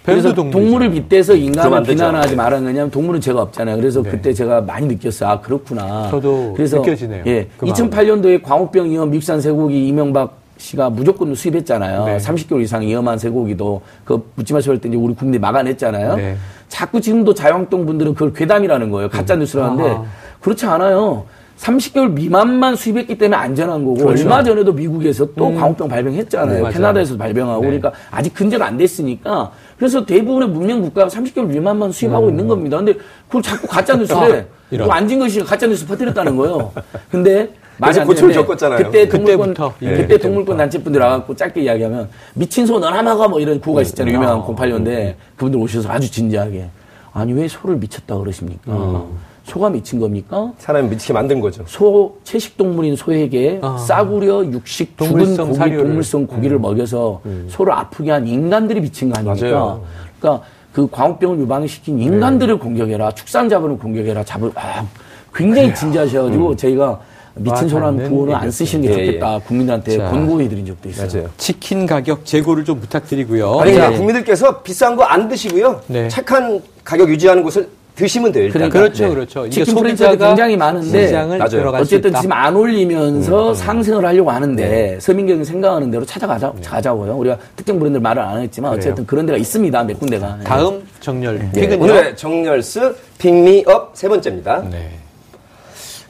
그래서. 0.06 0.32
동물을 0.32 0.90
빗대서 0.90 1.34
그러면 1.34 1.54
인간을. 1.54 1.82
비난하지 1.82 2.36
말아야 2.36 2.60
하냐면 2.60 2.90
동물은 2.90 3.20
죄가 3.20 3.42
없잖아요. 3.42 3.76
그래서 3.76 4.02
그때 4.02 4.32
제가 4.32 4.60
많이 4.60 4.86
느꼈어요. 4.86 5.28
아 5.28 5.40
그렇구나. 5.40 6.08
저도 6.10 6.54
그래서 6.56 6.78
느껴지네요. 6.78 7.24
예, 7.26 7.48
그 7.56 7.64
마음이. 7.66 7.90
2008년도에 7.90 8.42
광우병 8.42 8.90
위험 8.90 9.10
미국산 9.10 9.40
쇠고기 9.40 9.88
이명박 9.88 10.38
씨가 10.58 10.88
무조건 10.90 11.34
수입했잖아요. 11.34 12.04
네. 12.06 12.16
30개월 12.18 12.62
이상 12.62 12.82
위험한 12.82 13.18
쇠고기도 13.18 13.82
그 14.04 14.30
묻지 14.36 14.54
마시고 14.54 14.72
할때 14.74 14.88
이제 14.88 14.96
우리 14.96 15.14
국민이 15.14 15.38
막아냈잖아요. 15.38 16.16
네. 16.16 16.36
자꾸 16.68 17.00
지금도 17.00 17.34
자유한국당 17.34 17.84
분들은 17.84 18.14
그걸 18.14 18.32
괴담이라는 18.32 18.90
거예요. 18.90 19.10
가짜 19.10 19.36
뉴스라는데 19.36 19.90
아하. 19.90 20.04
그렇지 20.40 20.64
않아요. 20.66 21.26
30개월 21.58 22.10
미만만 22.12 22.76
수입했기 22.76 23.16
때문에 23.16 23.36
안전한 23.36 23.84
거고 23.84 24.08
얼마 24.08 24.42
전에도 24.42 24.72
미국에서 24.72 25.26
또 25.34 25.54
광우병 25.54 25.88
발병했잖아요. 25.88 26.46
그렇죠. 26.46 26.52
음. 26.52 26.56
네, 26.56 26.62
맞아요. 26.62 26.72
캐나다에서도 26.74 27.18
발병하고 27.18 27.60
네. 27.62 27.66
그러니까 27.66 27.92
아직 28.10 28.34
근제가 28.34 28.66
안 28.66 28.76
됐으니까 28.76 29.52
그래서 29.78 30.04
대부분의 30.06 30.48
문명 30.48 30.80
국가가 30.80 31.08
30개월 31.08 31.46
미만만 31.46 31.92
수입하고 31.92 32.30
있는 32.30 32.46
겁니다. 32.48 32.76
근데 32.78 32.94
그걸 33.26 33.42
자꾸 33.42 33.66
가짜 33.66 33.94
뉴스래. 33.96 34.16
음. 34.18 34.46
아, 34.50 34.56
이런. 34.70 34.88
또 34.88 34.92
안진걸 34.92 35.30
씨가 35.30 35.44
가짜 35.44 35.66
뉴스 35.66 35.86
퍼뜨렸다는 35.86 36.36
거예요. 36.36 36.72
근데 37.10 37.50
안 37.78 38.06
고초를 38.06 38.34
겪었잖아요. 38.34 38.84
그때 38.84 39.06
동물권 39.06 39.48
그때부터. 39.50 39.74
예, 39.82 39.90
그때 39.90 40.02
그때부터. 40.02 40.28
동물권 40.28 40.56
단체분들 40.56 41.00
와갖고 41.00 41.36
짧게 41.36 41.62
이야기하면 41.62 42.08
미친 42.34 42.66
소 42.66 42.78
너나마가 42.78 43.28
뭐 43.28 43.38
이런 43.38 43.60
구호가 43.60 43.82
있었잖아요. 43.82 44.14
음. 44.14 44.16
유명한 44.16 44.40
08년대 44.42 45.14
그분들 45.36 45.60
오셔서 45.60 45.90
아주 45.90 46.10
진지하게 46.10 46.70
아니 47.12 47.32
왜 47.34 47.46
소를 47.48 47.76
미쳤다 47.76 48.16
그러십니까? 48.16 48.72
음. 48.72 49.18
소가 49.46 49.70
미친 49.70 50.00
겁니까? 50.00 50.52
사람이 50.58 50.88
미치게 50.88 51.12
만든 51.12 51.40
거죠. 51.40 51.62
소 51.68 52.16
채식 52.24 52.56
동물인 52.56 52.96
소에게 52.96 53.60
싸구려 53.86 54.44
육식 54.46 54.98
죽은 54.98 55.06
아. 55.06 55.12
동물성 55.24 55.46
고기 55.46 55.58
사료를. 55.58 55.78
음. 55.78 55.86
동물성 55.86 56.26
고기를 56.26 56.58
먹여서 56.58 57.20
소를 57.48 57.72
아프게 57.72 58.10
한 58.10 58.26
인간들이 58.26 58.80
미친 58.80 59.08
거 59.08 59.18
아닙니까? 59.20 59.46
맞아요. 59.48 59.84
그러니까 60.18 60.44
그 60.72 60.88
광우병을 60.90 61.38
유방시킨 61.38 62.00
인간들을 62.00 62.58
공격해라 62.58 63.12
축산 63.12 63.48
자본을 63.48 63.78
공격해라 63.78 64.24
잡을 64.24 64.50
아 64.56 64.84
굉장히 65.32 65.72
진지하셔가지고 65.74 66.50
음. 66.50 66.56
저희가 66.56 67.00
미친 67.36 67.68
소란 67.68 67.96
닿는 67.96 68.10
부호는 68.10 68.34
안. 68.34 68.50
쓰시는 68.50 68.82
게 68.88 68.94
예, 68.94 68.98
예. 68.98 69.06
좋겠다. 69.06 69.38
국민들한테 69.46 69.98
자. 69.98 70.08
권고해 70.10 70.48
드린 70.48 70.66
적도 70.66 70.88
있어요. 70.88 71.06
맞아요. 71.12 71.30
치킨 71.36 71.86
가격 71.86 72.24
재고를 72.24 72.64
좀 72.64 72.80
부탁드리고요. 72.80 73.60
아니, 73.60 73.72
자, 73.74 73.78
그러니까 73.80 73.98
국민들께서 73.98 74.62
비싼 74.62 74.96
거 74.96 75.04
안 75.04 75.28
드시고요. 75.28 75.82
네. 75.86 76.08
착한 76.08 76.60
가격 76.82 77.08
유지하는 77.10 77.42
곳을 77.44 77.68
드시면 77.96 78.30
돼요. 78.30 78.44
일단. 78.44 78.68
그러니까, 78.68 78.78
그렇죠, 78.78 79.04
네. 79.04 79.10
그렇죠. 79.14 79.46
이게 79.46 79.64
치킨 79.64 79.74
소비자가 79.74 80.28
굉장히 80.28 80.56
많은데 80.56 81.06
시장을 81.06 81.38
맞아요. 81.38 81.48
들어갈 81.50 81.84
수 81.84 81.94
어쨌든 81.94 82.10
있다. 82.10 82.20
지금 82.20 82.32
안 82.32 82.54
올리면서 82.54 83.48
음. 83.48 83.54
상승을 83.54 84.04
하려고 84.04 84.30
하는데 84.30 84.68
네. 84.68 85.00
서민경이 85.00 85.44
생각하는 85.44 85.90
대로 85.90 86.04
찾아가자 86.04 86.52
가자고요. 86.62 87.16
우리가 87.16 87.38
특정 87.56 87.78
브랜드 87.78 87.96
말을 87.98 88.22
안 88.22 88.42
했지만 88.42 88.72
그래요. 88.72 88.82
어쨌든 88.82 89.06
그런 89.06 89.24
데가 89.24 89.38
있습니다. 89.38 89.82
몇 89.84 89.98
군데가. 89.98 90.38
다음 90.44 90.86
정렬 91.00 91.38
네. 91.38 91.60
픽은요. 91.60 91.82
오늘의 91.82 92.16
정열스 92.16 92.94
픽미업 93.18 93.92
세 93.94 94.08
번째입니다. 94.08 94.62
네. 94.70 94.90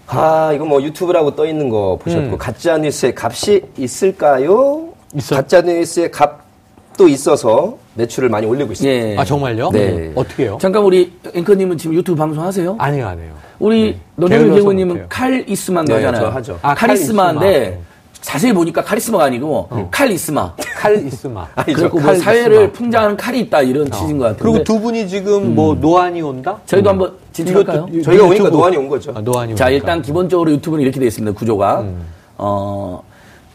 아, 0.08 0.52
이거 0.54 0.64
뭐 0.64 0.82
유튜브라고 0.82 1.34
떠 1.36 1.46
있는 1.46 1.68
거 1.68 1.98
보셨고 2.02 2.36
가짜 2.36 2.78
뉴스의 2.78 3.14
값이 3.16 3.62
있을까요? 3.76 4.88
있어요. 5.14 5.40
가짜 5.40 5.60
뉴스의 5.60 6.10
값 6.10 6.45
도 6.96 7.08
있어서 7.08 7.76
매출을 7.94 8.28
많이 8.28 8.46
올리고 8.46 8.72
있습니다. 8.72 9.08
예. 9.10 9.16
아 9.18 9.24
정말요? 9.24 9.70
네. 9.70 10.12
어떻게요? 10.14 10.58
잠깐 10.60 10.82
우리 10.82 11.12
앵커님은 11.34 11.76
지금 11.78 11.94
유튜브 11.94 12.16
방송하세요? 12.18 12.76
아니요, 12.78 13.06
안 13.06 13.18
해요. 13.18 13.32
우리 13.58 13.98
노정일 14.16 14.50
배우님은. 14.54 15.06
칼이스마인 15.08 15.86
네, 15.86 15.94
거잖아요. 15.94 16.22
저 16.22 16.28
하죠. 16.30 16.58
아, 16.62 16.74
카리스마인데 16.74 17.60
카리스마. 17.62 17.86
자세히 18.22 18.52
보니까 18.52 18.82
카리스마가 18.82 19.24
아니고 19.24 19.68
칼이스마. 19.90 20.54
칼 20.74 21.06
있으마. 21.06 21.46
그리고 21.66 21.98
뭐칼 21.98 22.16
사회를. 22.16 22.72
풍자하는 22.72 23.16
칼이 23.16 23.40
있다 23.40 23.62
이런 23.62 23.90
취지인 23.90 24.18
것 24.18 24.24
같은데. 24.24 24.42
그리고 24.42 24.64
두 24.64 24.80
분이 24.80 25.06
지금 25.08 25.54
뭐 25.54 25.74
노안이 25.74 26.22
온다? 26.22 26.58
저희도 26.66 26.90
한번 26.90 27.12
진출할까요? 27.32 27.86
저희가 28.02 28.24
오니까. 28.24 28.48
노안이 28.50 28.76
온 28.78 28.88
거죠. 28.88 29.12
아, 29.14 29.20
노안이 29.20 29.54
자, 29.54 29.66
오니까. 29.66 29.70
일단 29.70 30.02
기본적으로 30.02 30.50
유튜브는 30.50 30.82
이렇게 30.82 30.98
되어 30.98 31.06
있습니다. 31.08 31.38
구조가. 31.38 31.80
음. 31.80 32.06
어, 32.38 33.02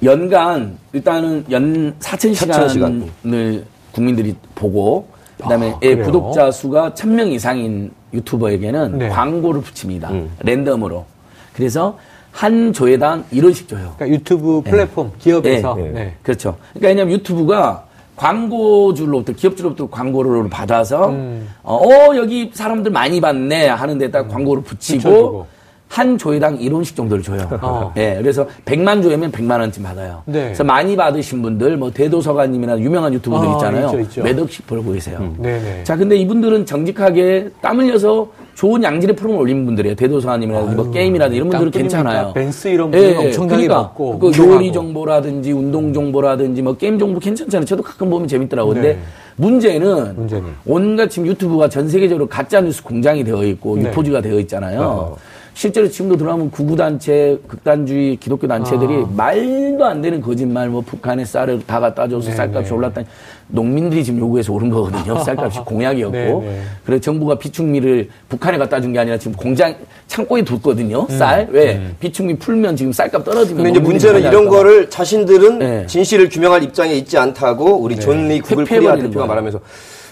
연간, 0.03 0.77
일단은 0.93 1.45
연 1.51 1.93
4,000시간을 1.99 3.09
4,000시간. 3.23 3.63
국민들이 3.91 4.35
보고, 4.55 5.07
그 5.37 5.43
다음에 5.43 5.71
아, 5.71 5.79
그래요? 5.79 6.05
구독자 6.05 6.51
수가 6.51 6.91
1,000명 6.91 7.31
이상인 7.31 7.91
유튜버에게는 8.13 8.97
네. 8.97 9.09
광고를 9.09 9.61
붙입니다. 9.61 10.09
음. 10.11 10.31
랜덤으로. 10.39 11.05
그래서 11.53 11.97
한 12.31 12.71
조회당 12.73 13.25
1원씩 13.33 13.67
줘요. 13.67 13.93
그러니까 13.97 14.09
유튜브 14.09 14.61
플랫폼 14.61 15.11
기업에서 15.19 15.75
네. 15.75 15.89
네. 15.91 16.13
그렇죠. 16.23 16.57
그러니까 16.73 16.87
왜냐면 16.89 17.13
유튜브가 17.13 17.85
광고주로부터 18.15 19.33
기업주로부터 19.33 19.89
광고를 19.89 20.49
받아서 20.49 21.09
음. 21.09 21.49
어, 21.63 21.75
어, 21.75 22.15
여기 22.15 22.51
사람들 22.53 22.91
많이 22.91 23.19
봤네 23.19 23.67
하는 23.67 23.97
데다 23.97 24.27
광고를 24.27 24.63
붙이고. 24.63 25.47
한 25.91 26.17
조회당 26.17 26.57
1원씩 26.57 26.95
정도를 26.95 27.21
줘요. 27.21 27.45
어. 27.61 27.93
예, 27.97 28.15
그래서 28.21 28.47
100만 28.63 29.03
조회면 29.03 29.29
100만 29.29 29.59
원쯤 29.59 29.83
받아요. 29.83 30.21
네. 30.25 30.45
그래서 30.45 30.63
많이 30.63 30.95
받으신 30.95 31.41
분들 31.41 31.75
뭐 31.75 31.91
대도서관님이나 31.91 32.79
유명한 32.79 33.13
유튜버들 33.13 33.49
아, 33.49 33.51
있잖아요. 33.55 33.87
있죠, 33.87 33.99
있죠. 33.99 34.23
몇 34.23 34.39
억씩 34.39 34.65
벌고 34.67 34.93
계세요. 34.93 35.35
네네. 35.37 35.83
자, 35.83 35.97
근데 35.97 36.15
이분들은 36.15 36.65
정직하게 36.65 37.49
땀 37.61 37.81
흘려서 37.81 38.29
좋은 38.55 38.81
양질의 38.81 39.17
프로그램을 39.17 39.41
올리는 39.41 39.65
분들이에요. 39.65 39.95
대도서관님이라든지 39.97 40.75
뭐 40.77 40.91
게임이라든지 40.91 41.35
이런 41.35 41.49
분들은 41.49 41.71
땀 41.71 41.81
괜찮아요. 41.81 42.31
벤스 42.35 42.69
이런 42.69 42.89
분은 42.89 43.17
엄청나게 43.17 43.67
받고 43.67 44.19
그. 44.19 44.31
요리 44.37 44.71
정보라든지 44.71 45.51
운동 45.51 45.91
정보라든지 45.91 46.61
뭐 46.61 46.77
게임 46.77 46.97
정보 46.99 47.19
괜찮잖아요. 47.19 47.65
저도 47.65 47.83
가끔 47.83 48.09
보면 48.09 48.29
재밌더라고요. 48.29 48.75
근데 48.75 48.93
네. 48.93 48.99
문제는, 49.35 50.15
문제는. 50.15 50.49
온갖 50.65 51.09
지금 51.09 51.27
유튜브가 51.27 51.67
전 51.67 51.89
세계적으로 51.89 52.27
가짜 52.27 52.61
뉴스 52.61 52.81
공장이 52.81 53.25
되어 53.25 53.43
있고 53.43 53.75
네. 53.75 53.89
유포지가 53.89 54.21
되어 54.21 54.39
있잖아요. 54.39 54.81
어. 54.81 55.17
실제로 55.53 55.89
지금도 55.89 56.17
들어가면 56.17 56.49
극우단체, 56.49 57.39
극단주의 57.47 58.15
기독교 58.15 58.47
단체들이 58.47 58.93
아. 59.03 59.09
말도 59.15 59.85
안 59.85 60.01
되는 60.01 60.21
거짓말, 60.21 60.69
뭐 60.69 60.81
북한에 60.81 61.25
쌀을 61.25 61.61
다 61.67 61.79
갖다 61.79 62.07
줘서 62.07 62.29
네, 62.29 62.35
쌀값이 62.35 62.69
네. 62.69 62.75
올랐다니 62.75 63.07
농민들이 63.49 64.03
지금 64.03 64.19
요구해서 64.21 64.53
오른 64.53 64.69
거거든요. 64.69 65.19
쌀값이 65.23 65.59
공약이었고. 65.59 66.11
네, 66.17 66.31
네. 66.33 66.61
그래서 66.85 67.01
정부가 67.01 67.35
비축미를 67.37 68.09
북한에 68.29 68.57
갖다 68.57 68.79
준 68.79 68.91
게 68.93 68.99
아니라 68.99 69.17
지금 69.17 69.33
공장 69.33 69.75
창고에 70.07 70.43
뒀거든요. 70.43 71.05
음. 71.09 71.17
쌀. 71.17 71.47
왜? 71.51 71.81
비축미 71.99 72.37
풀면 72.39 72.75
지금 72.77 72.91
쌀값 72.93 73.23
떨어지면. 73.25 73.57
근데 73.63 73.71
이제 73.71 73.79
문제는 73.79 74.21
이런. 74.21 74.47
거를 74.49 74.89
자신들은 74.89 75.59
네. 75.59 75.85
진실을 75.87 76.29
규명할 76.29 76.63
입장에 76.63 76.93
있지 76.95 77.17
않다고 77.17 77.75
우리 77.77 77.97
존리 77.99 78.39
구글 78.41 78.65
코리아 78.65 78.95
대표가. 78.95 79.25
말하면서 79.27 79.59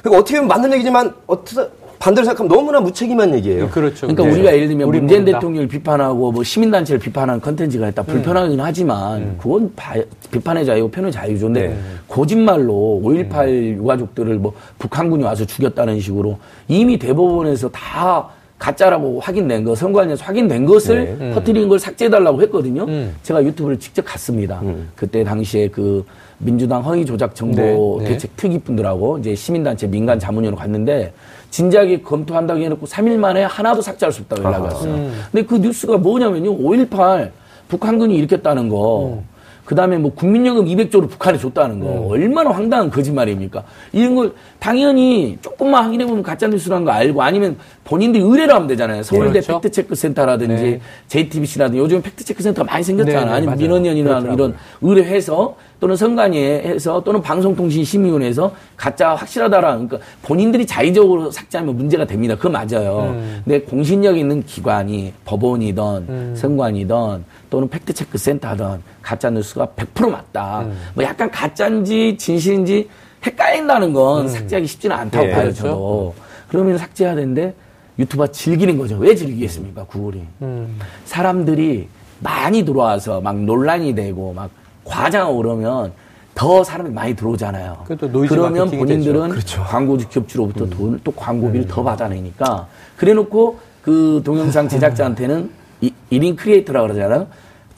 그러니까 0.01 0.19
어떻게 0.21 0.35
보면 0.37 0.47
맞는 0.47 0.73
얘기지만 0.73 1.13
어떻게 1.27 1.61
반대로 1.99 2.23
생각하면 2.25 2.49
너무나 2.55 2.79
무책임한 2.79 3.33
얘기예요. 3.35 3.69
그렇죠. 3.69 4.07
그러니까 4.07 4.23
네. 4.23 4.31
우리가 4.31 4.53
예를 4.55 4.67
들면 4.69 4.87
우리 4.87 4.99
문재인 4.99 5.21
모른다. 5.21 5.39
대통령을 5.39 5.67
비판하고 5.67 6.31
뭐 6.31 6.43
시민단체를 6.43 6.99
비판하는 6.99 7.41
컨텐츠가 7.41 7.89
있다. 7.89 8.03
불편하긴 8.03 8.59
하지만 8.59 9.37
그건 9.37 9.71
바- 9.75 9.95
비판의 10.31 10.65
자유고 10.65 10.89
표현의 10.91 11.11
자유죠. 11.11 11.47
근데 11.47 11.67
네. 11.67 11.77
거짓말로 12.07 13.01
5.18 13.03 13.75
유가족들을 13.75 14.35
뭐 14.37 14.53
북한군이 14.79 15.23
와서 15.23 15.45
죽였다는 15.45 15.99
식으로 15.99 16.37
이미 16.69 16.97
대법원에서 16.97 17.69
다 17.69 18.29
가짜라고 18.57 19.19
확인된 19.21 19.63
거, 19.63 19.73
선관위에서 19.75 20.23
확인된 20.25 20.65
것을 20.65 21.15
네. 21.19 21.31
퍼뜨리는 21.33 21.67
걸 21.69 21.79
삭제해달라고 21.79 22.41
했거든요. 22.43 22.83
음. 22.85 23.15
제가 23.23 23.43
유튜브를 23.43 23.77
직접 23.79 24.01
갔습니다. 24.03 24.61
그때 24.95 25.23
당시에 25.23 25.67
그 25.69 26.05
민주당 26.37 26.81
허위 26.83 27.05
조작 27.05 27.35
정보 27.35 27.97
네, 27.99 28.03
네. 28.03 28.09
대책 28.13 28.35
특위 28.37 28.57
분들하고 28.59 29.17
이제 29.17 29.35
시민단체 29.35 29.87
민간 29.87 30.17
자문위원회 30.19 30.57
갔는데 30.57 31.13
진작에 31.51 32.01
검토한다고 32.01 32.59
해놓고 32.59 32.85
3일 32.85 33.17
만에 33.17 33.43
하나도 33.43 33.81
삭제할 33.81 34.11
수 34.11 34.21
없다고 34.21 34.43
연락이 34.43 34.63
왔어요. 34.65 34.93
음. 34.93 35.21
근데 35.31 35.45
그 35.45 35.55
뉴스가 35.55 35.97
뭐냐면요. 35.97 36.57
5.18 36.57 37.31
북한군이 37.67 38.15
일으켰다는 38.15 38.69
거. 38.69 39.13
음. 39.19 39.38
그 39.69 39.75
다음에 39.75 39.99
뭐 39.99 40.11
국민연금 40.15 40.65
200조를 40.65 41.07
북한에 41.07 41.37
줬다는 41.37 41.79
거. 41.79 42.07
얼마나 42.09 42.49
황당한 42.49 42.89
거짓말입니까? 42.89 43.63
이런 43.91 44.15
걸 44.15 44.33
당연히 44.57 45.37
조금만 45.43 45.83
확인해보면 45.83 46.23
가짜뉴스라는 46.23 46.85
거 46.85 46.91
알고 46.91 47.21
아니면 47.21 47.55
본인들이 47.83 48.23
의뢰를 48.23 48.55
하면 48.55 48.67
되잖아요. 48.67 49.03
서울대 49.03 49.41
그렇죠. 49.41 49.61
팩트체크센터라든지 49.61 50.63
네. 50.63 50.81
JTBC라든지 51.07 51.79
요즘 51.79 52.01
팩트체크센터가 52.01 52.65
많이 52.71 52.83
생겼잖아요. 52.83 53.25
네, 53.25 53.29
네, 53.29 53.37
아니면. 53.37 53.57
민원연이나. 53.59 54.33
이런 54.33 54.55
의뢰해서 54.81 55.55
또는 55.79 55.95
선관위에서 55.95 57.03
또는 57.03 57.21
방송통신심의위원회에서 57.21 58.51
가짜 58.75 59.15
확실하다라 59.15 59.71
그러니까 59.73 59.99
본인들이 60.23 60.65
자의적으로 60.65 61.31
삭제하면 61.31 61.77
문제가 61.77 62.05
됩니다. 62.05 62.35
그거 62.35 62.49
맞아요. 62.49 63.13
음. 63.13 63.41
근데 63.45 63.61
공신력 63.61 64.17
있는 64.17 64.43
기관이 64.43 65.13
법원이든 65.25 65.83
음. 66.09 66.33
선관이든 66.35 67.23
또는 67.49 67.69
팩트체크 67.69 68.17
센터든 68.17 68.81
가짜 69.09 69.31
뉴스가 69.31 69.69
100% 69.75 70.11
맞다. 70.11 70.61
음. 70.61 70.77
뭐 70.93 71.03
약간 71.03 71.31
가짜인지 71.31 72.15
진실인지 72.17 72.87
헷갈린다는 73.25 73.91
건 73.91 74.29
삭제하기 74.29 74.67
쉽지는 74.67 74.95
않다고 74.95 75.25
예, 75.25 75.31
봐요, 75.31 75.41
그렇죠. 75.43 75.63
저도. 75.63 76.15
그러면 76.47 76.77
삭제해야 76.77 77.15
되는데 77.15 77.55
유튜브가 77.97 78.27
즐기는 78.27 78.77
거죠. 78.77 78.97
왜 78.97 79.15
즐기겠습니까, 79.15 79.85
구글이. 79.85 80.23
음. 80.43 80.79
사람들이 81.05 81.87
많이 82.19 82.63
들어와서 82.63 83.19
막 83.19 83.35
논란이 83.35 83.95
되고 83.95 84.31
막 84.31 84.51
과장하고 84.85 85.37
그러면 85.37 85.91
더 86.35 86.63
사람이 86.63 86.91
많이 86.91 87.15
들어오잖아요. 87.15 87.85
그러면 88.29 88.69
본인들은 88.69 89.31
되죠. 89.31 89.63
광고주 89.63 90.07
기업주로부터 90.07 90.65
음. 90.65 90.69
돈, 90.69 91.01
또 91.03 91.11
광고비를 91.11 91.67
더 91.67 91.81
받아내니까 91.81 92.67
그래 92.95 93.13
놓고 93.13 93.57
그 93.81 94.21
동영상 94.23 94.69
제작자한테는 94.69 95.49
이, 95.81 95.91
1인 96.11 96.37
크리에이터라 96.37 96.83
그러잖아요. 96.83 97.27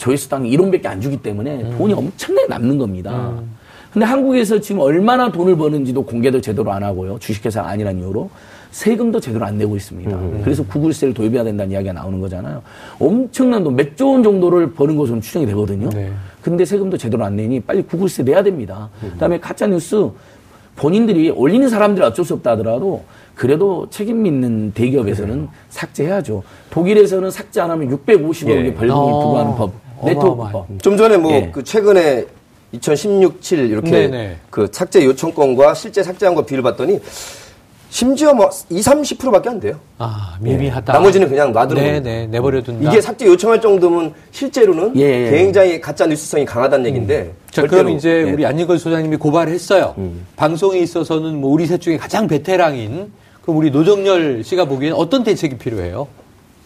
조회수당 0.05 0.43
1원밖에 0.43 0.87
안 0.87 0.99
주기 0.99 1.15
때문에 1.17 1.61
음. 1.61 1.75
돈이 1.77 1.93
엄청나게 1.93 2.47
남는 2.47 2.77
겁니다. 2.79 3.33
근데 3.93 4.05
한국에서 4.05 4.59
지금 4.59 4.81
얼마나 4.81 5.31
돈을 5.31 5.55
버는지도 5.57 6.03
공개도 6.03 6.41
제대로 6.41 6.71
안 6.71 6.81
하고요. 6.83 7.19
주식회사가 7.19 7.69
아니란 7.69 7.99
이유로. 7.99 8.29
세금도 8.71 9.19
제대로 9.19 9.43
안 9.45 9.57
내고 9.57 9.75
있습니다. 9.75 10.17
그래서 10.45 10.63
구글세를 10.65 11.13
도입해야 11.13 11.43
된다는 11.43 11.73
이야기가 11.73 11.91
나오는 11.93 12.19
거잖아요. 12.21 12.61
엄청난 12.99 13.63
돈, 13.65 13.75
몇 13.75 13.95
조 13.97 14.07
원 14.07 14.23
정도를 14.23 14.71
버는 14.71 14.95
것으로 14.95 15.19
추정이 15.19 15.45
되거든요. 15.47 15.89
네. 15.89 16.09
근데 16.41 16.63
세금도 16.65 16.97
제대로 16.97 17.23
안 17.25 17.35
내니 17.35 17.59
빨리 17.59 17.83
구글세 17.83 18.23
내야 18.23 18.41
됩니다. 18.41 18.89
그 19.01 19.17
다음에 19.19 19.39
가짜뉴스 19.41 20.09
본인들이 20.77 21.29
올리는 21.31 21.67
사람들이 21.67 22.03
어쩔 22.05 22.23
수 22.23 22.33
없다 22.35 22.51
하더라도 22.51 23.03
그래도 23.35 23.87
책임 23.89 24.25
있는 24.25 24.71
대기업에서는 24.73 25.49
삭제해야죠. 25.69 26.41
독일에서는 26.69 27.29
삭제 27.29 27.59
안 27.59 27.71
하면 27.71 27.89
650억의 27.89 28.49
예. 28.67 28.73
벌금을 28.73 28.89
어, 28.91 29.19
부과하는 29.25 29.55
법, 29.55 29.73
네트워크법. 30.05 30.39
어마어마해. 30.39 30.77
좀 30.81 30.97
전에 30.97 31.17
뭐 31.17 31.31
예. 31.33 31.49
그 31.51 31.63
최근에 31.63 32.25
2016, 32.73 33.41
7 33.41 33.69
이렇게 33.69 33.91
네네. 33.91 34.37
그 34.49 34.67
삭제 34.71 35.03
요청권과 35.03 35.73
실제 35.73 36.03
삭제한 36.03 36.35
거 36.35 36.45
비율 36.45 36.61
봤더니 36.61 36.99
심지어 37.89 38.33
뭐 38.33 38.49
20, 38.69 38.93
30%밖에 39.19 39.49
안 39.49 39.59
돼요. 39.59 39.77
아, 39.97 40.37
미미하다. 40.39 40.93
나머지는 40.93 41.27
그냥 41.27 41.51
놔두는 41.51 41.83
네. 41.83 41.99
네, 41.99 42.27
내버려 42.27 42.63
둔다. 42.63 42.89
이게 42.89 43.01
삭제 43.01 43.25
요청할 43.25 43.59
정도면 43.59 44.13
실제로는 44.31 44.93
예, 44.95 45.27
예. 45.27 45.29
굉장히 45.29 45.81
가짜 45.81 46.05
뉴스성이 46.05 46.45
강하다는 46.45 46.85
얘기인데. 46.85 47.33
자, 47.51 47.61
절대로, 47.63 47.83
그럼 47.83 47.97
이제 47.97 48.23
예. 48.27 48.31
우리 48.31 48.45
안익걸 48.45 48.79
소장님이 48.79 49.17
고발했어요. 49.17 49.95
음. 49.97 50.25
방송에 50.37 50.79
있어서는 50.79 51.41
뭐 51.41 51.51
우리 51.51 51.65
셋 51.65 51.81
중에 51.81 51.97
가장 51.97 52.27
베테랑인 52.27 53.11
그럼 53.41 53.57
우리 53.57 53.69
노정열 53.71 54.43
씨가 54.45 54.65
보기에는 54.65 54.95
어떤 54.95 55.25
대책이 55.25 55.57
필요해요? 55.57 56.07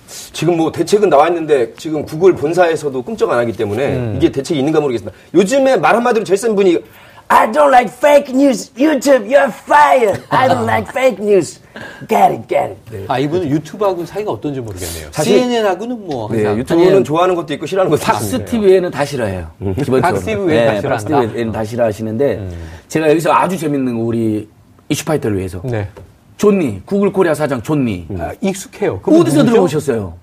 지금 0.07 0.57
뭐 0.57 0.71
대책은 0.71 1.09
나와 1.09 1.27
있는데 1.29 1.73
지금 1.77 2.05
구글 2.05 2.35
본사에서도 2.35 3.01
꿈쩍 3.01 3.31
안 3.31 3.39
하기 3.39 3.53
때문에 3.53 3.95
음. 3.95 4.13
이게 4.17 4.31
대책이 4.31 4.59
있는가 4.59 4.79
모르겠습니다. 4.79 5.17
요즘에 5.33 5.77
말 5.77 5.95
한마디로 5.95 6.23
제일 6.23 6.37
센 6.37 6.55
분이 6.55 6.79
I 7.27 7.51
don't 7.51 7.69
like 7.69 7.91
fake 7.91 8.35
news. 8.35 8.71
YouTube, 8.77 9.25
you're 9.27 9.49
fired. 9.51 10.21
I 10.29 10.47
don't 10.47 10.61
like 10.65 10.87
fake 10.91 11.17
news. 11.19 11.59
Get 12.07 12.15
it, 12.31 12.47
get 12.47 12.55
it. 12.55 12.75
네. 12.91 13.05
아, 13.07 13.17
이분은 13.17 13.49
유튜브하고는 13.49 14.05
사이가 14.05 14.31
어떤지 14.31 14.61
모르겠네요. 14.61 15.07
사실- 15.11 15.39
CNN하고는 15.39 16.05
뭐 16.05 16.29
네, 16.31 16.43
유튜브는 16.55 17.03
좋아하는 17.03 17.33
것도 17.33 17.51
있고 17.55 17.65
싫어하는 17.65 17.89
것도 17.89 18.03
팍스 18.03 18.25
있습니다. 18.25 18.51
TV에는 18.51 18.91
다 18.91 19.03
싫어해요. 19.03 19.47
기본적으로. 19.57 20.01
팍스 20.01 20.25
TV에는 20.25 20.65
다 20.67 20.71
네, 20.73 20.81
팍스 20.87 21.05
싫어한다? 21.07 21.27
TV에는 21.31 21.51
다 21.51 21.63
싫어하시는데 21.65 22.47
제가 22.89 23.09
여기서 23.09 23.33
아주 23.33 23.57
재밌는 23.57 23.97
거 23.97 24.03
우리 24.03 24.47
이슈파이터를 24.89 25.37
위해서 25.39 25.61
네. 25.63 25.89
존니 26.37 26.81
구글 26.85 27.11
코리아 27.13 27.33
사장 27.33 27.61
존니 27.61 28.07
아, 28.19 28.31
익숙해요. 28.41 28.99
그분 28.99 29.21
어디서 29.21 29.37
누구죠? 29.39 29.51
들어보셨어요? 29.53 30.13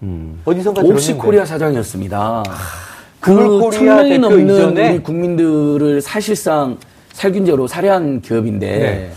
어디선가 0.45 0.83
옥시. 0.83 1.15
코리아 1.15 1.45
사장이었습니다. 1.45 2.43
구글 3.21 3.49
그 3.49 3.59
코리아 3.61 3.79
천명이 3.97 4.19
넘는 4.19 4.55
이전에? 4.55 4.91
우리 4.91 4.99
국민들을 5.03 6.01
사실상 6.03 6.77
살균제로 7.13 7.67
살해한 7.67 8.21
기업인데 8.21 8.79
네. 8.79 9.11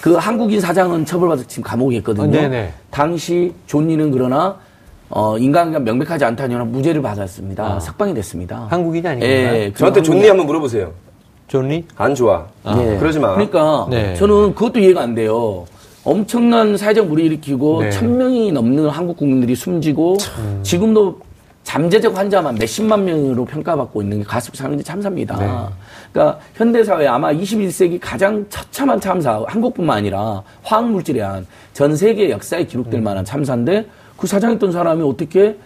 그 0.00 0.14
한국인 0.14 0.60
사장은 0.60 1.04
처벌받아 1.04 1.42
지금 1.48 1.64
감옥에 1.64 1.96
있거든요. 1.96 2.24
어, 2.24 2.30
네네. 2.42 2.72
당시 2.90 3.52
존니는 3.66 4.12
그러나 4.12 4.56
어, 5.08 5.38
인과관계가 5.38 5.80
명백하지 5.84 6.24
않다는 6.24 6.52
이유로 6.52 6.64
무죄를 6.66 7.02
받았습니다. 7.02 7.80
석방이 7.80 8.14
됐습니다. 8.14 8.56
아. 8.56 8.66
한국인이 8.70 9.06
아닌가요? 9.06 9.30
예, 9.30 9.70
그 9.72 9.78
저한테 9.78 10.00
한국인- 10.00 10.04
존니 10.04 10.28
한번 10.28 10.46
물어보세요. 10.46 10.92
존리? 11.48 11.84
안 11.96 12.14
좋아. 12.14 12.44
예. 12.66 12.96
그러지 12.98 13.18
마. 13.20 13.32
그러니까 13.34 13.86
네. 13.88 14.14
저는 14.14 14.54
그것도 14.54 14.80
이해가 14.80 15.00
안 15.02 15.14
돼요. 15.14 15.64
엄청난 16.06 16.76
사회적 16.76 17.08
무리 17.08 17.24
일으키고 17.26 17.82
네. 17.82 17.90
천 17.90 18.16
명이 18.16 18.52
넘는 18.52 18.88
한국 18.88 19.16
국민들이 19.16 19.56
숨지고 19.56 20.16
지금도 20.62 21.18
잠재적 21.64 22.16
환자만 22.16 22.54
몇십만 22.54 23.04
명으로 23.04 23.44
평가받고 23.44 24.00
있는 24.00 24.18
게 24.18 24.24
가습 24.24 24.54
상인지 24.54 24.84
참사입니다. 24.84 25.36
네. 25.36 25.74
그러니까 26.12 26.38
현대 26.54 26.84
사회 26.84 27.08
아마 27.08 27.32
21세기 27.32 27.98
가장 28.00 28.46
처참한 28.48 29.00
참사 29.00 29.44
한국뿐만 29.48 29.98
아니라 29.98 30.42
화학 30.62 30.88
물질에 30.88 31.20
한 31.20 31.44
전 31.76 31.94
세계 31.94 32.30
역사에 32.30 32.60
음. 32.60 32.66
기록될 32.66 33.02
만한 33.02 33.22
참사인데 33.22 33.84
그 34.16 34.26
사장했던 34.26 34.72
사람이 34.72 35.02
어떻게 35.02 35.58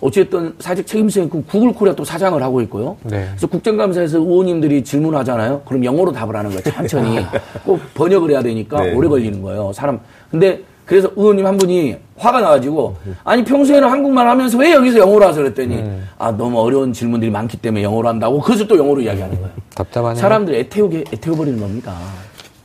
어쨌든 0.00 0.54
사직 0.58 0.86
책임성 0.86 1.24
있고 1.24 1.42
구글 1.44 1.72
코리아 1.72 1.94
또 1.94 2.04
사장을 2.04 2.40
하고 2.42 2.60
있고요. 2.62 2.96
네. 3.04 3.26
그래서 3.30 3.46
국정감사에서 3.46 4.18
의원님들이 4.18 4.84
질문하잖아요. 4.84 5.62
그럼 5.64 5.84
영어로 5.84 6.12
답을 6.12 6.36
하는 6.36 6.50
거예요. 6.50 6.62
천천히. 6.62 7.18
꼭 7.64 7.80
번역을 7.94 8.30
해야 8.30 8.42
되니까 8.42 8.80
네. 8.82 8.94
오래 8.94 9.08
걸리는 9.08 9.42
거예요. 9.42 9.72
사람. 9.72 10.00
근데 10.30 10.62
그래서 10.84 11.10
의원님 11.16 11.44
한 11.44 11.58
분이 11.58 11.96
화가 12.16 12.40
나가지고 12.40 12.96
아니 13.22 13.44
평소에는 13.44 13.88
한국말 13.88 14.26
하면서 14.26 14.56
왜 14.56 14.72
여기서 14.72 14.98
영어로 15.00 15.26
하서 15.26 15.42
그랬더니 15.42 15.74
음. 15.76 16.08
아 16.16 16.30
너무 16.30 16.58
어려운 16.60 16.92
질문들이 16.94 17.30
많기 17.30 17.58
때문에 17.58 17.82
영어로 17.82 18.08
한다고 18.08 18.40
그래서 18.40 18.66
또 18.66 18.78
영어로 18.78 19.02
이야기하는 19.02 19.36
거예요. 19.36 19.50
답답하네요. 19.74 20.14
사람들 20.20 20.54
애태우게 20.54 21.04
애태워버리는 21.12 21.60
겁니다. 21.60 21.94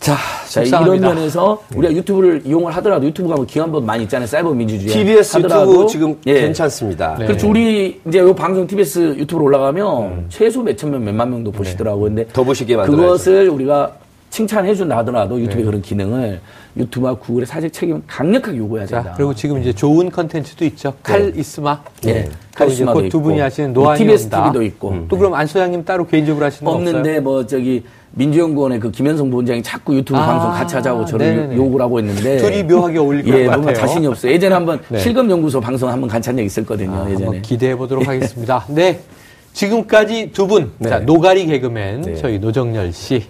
자, 0.04 0.18
자, 0.50 0.62
이런. 0.82 1.00
면에서 1.00 1.64
우리가 1.76 1.94
유튜브를 1.94 2.42
이용을 2.46 2.76
하더라도 2.76 3.06
유튜브가 3.08 3.36
뭐 3.36 3.46
기관법 3.46 3.86
많이 3.86 4.04
있잖아요. 4.04 4.28
사이버 4.28 4.52
민주주의. 4.52 4.92
TBS 4.92 5.38
하더라도 5.38 5.72
유튜브 5.72 5.88
지금 5.88 6.18
예. 6.28 6.42
괜찮습니다. 6.42 7.16
네. 7.18 7.26
그렇죠. 7.26 7.50
우리 7.50 8.02
이제 8.06 8.20
요 8.20 8.36
방송 8.36 8.68
TBS 8.68 9.16
유튜브로 9.18 9.46
올라가면 9.46 10.26
최소 10.28 10.62
몇천 10.62 10.92
명, 10.92 11.06
몇만 11.06 11.30
명도 11.30 11.52
보시더라고요. 11.52 12.04
근데 12.04 12.28
더 12.34 12.44
보시게 12.44 12.76
만들어야죠. 12.76 13.02
그것을 13.02 13.50
우리가 13.50 13.94
칭찬해 14.38 14.74
준다 14.74 14.98
하더라도 14.98 15.40
유튜브의 15.40 15.64
그런 15.64 15.82
기능을 15.84 16.42
유튜브와 16.76 17.14
구글의 17.14 17.46
사직 17.46 17.72
책임을 17.72 18.02
강력하게 18.08 18.58
요구해야 18.58 18.88
된다. 18.88 19.10
자, 19.12 19.14
그리고 19.16 19.32
지금 19.36 19.62
이제 19.62 19.72
좋은 19.72 20.10
컨텐츠도 20.10 20.66
있죠. 20.66 20.92
칼이스마. 21.04 21.84
네. 22.02 22.02
또 22.02 22.10
이제 22.10 22.32
카리스마도 22.56 23.00
곧두 23.00 23.22
분이 23.22 23.40
하시는 23.40 23.74
노안이 23.74 24.00
TBS 24.00 24.24
온다. 24.26 24.46
TV도 24.46 24.64
있고. 24.64 24.90
음. 24.90 25.06
또 25.08 25.20
그럼 25.20 25.36
안 25.36 25.46
소장님 25.46 25.86
따로 25.86 26.08
개인적으로 26.08 26.44
하시는 26.48 26.66
거 26.66 26.72
없어요? 26.76 26.90
없는데 26.98 27.20
뭐 27.20 27.46
저기 27.46 27.84
민주연구원의 28.14 28.80
그 28.80 28.90
김현성 28.90 29.30
부원장이 29.30 29.62
자꾸 29.62 29.94
유튜브 29.96 30.18
아, 30.18 30.26
방송 30.26 30.50
같이 30.52 30.76
하자고 30.78 31.06
저를 31.06 31.28
네네네. 31.36 31.56
욕을 31.56 31.80
하고 31.80 32.00
있는데 32.00 32.38
둘이 32.38 32.64
묘하게 32.64 32.98
어울릴 32.98 33.24
것 33.26 33.38
예, 33.40 33.46
같아요. 33.46 33.76
자신이 33.76 34.08
없어요. 34.08 34.32
예전에 34.32 34.56
한번 34.56 34.80
네. 34.90 34.98
실검연구소 34.98 35.62
방송 35.62 35.90
한번 35.90 36.10
같이 36.10 36.30
한 36.30 36.38
적 36.38 36.44
있었거든요. 36.44 36.92
아, 36.92 37.06
예전에. 37.08 37.26
한번 37.26 37.42
기대해 37.44 37.76
보도록 37.76 38.08
하겠습니다. 38.08 38.66
네. 38.70 39.00
지금까지 39.54 40.32
두 40.34 40.48
분, 40.48 40.72
네. 40.80 40.90
자, 40.90 40.98
노가리 40.98 41.46
개그맨, 41.46 42.02
네. 42.02 42.16
저희 42.16 42.40
노정열 42.40 42.92
씨, 42.92 43.26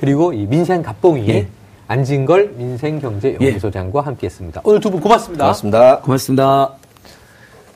그리고 0.00 0.32
이 0.32 0.46
민생 0.46 0.82
갑봉이, 0.82 1.28
예. 1.28 1.48
안진걸 1.88 2.54
민생경제연구소장과 2.56 4.02
함께 4.02 4.26
했습니다. 4.26 4.60
오늘 4.64 4.80
두 4.80 4.90
분 4.90 5.00
고맙습니다. 5.00 5.44
고맙습니다. 5.44 5.98
고맙습니다. 6.00 6.70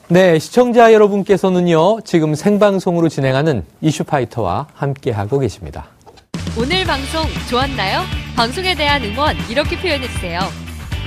네, 0.09 0.39
시청자 0.39 0.93
여러분께서는요, 0.93 2.01
지금 2.05 2.35
생방송으로 2.35 3.09
진행하는 3.09 3.65
이슈파이터와 3.81 4.67
함께하고 4.75 5.39
계십니다. 5.39 5.87
오늘 6.59 6.85
방송 6.85 7.25
좋았나요? 7.49 8.01
방송에 8.37 8.75
대한 8.75 9.03
응원 9.05 9.35
이렇게 9.49 9.79
표현해 9.81 10.07
주세요. 10.09 10.41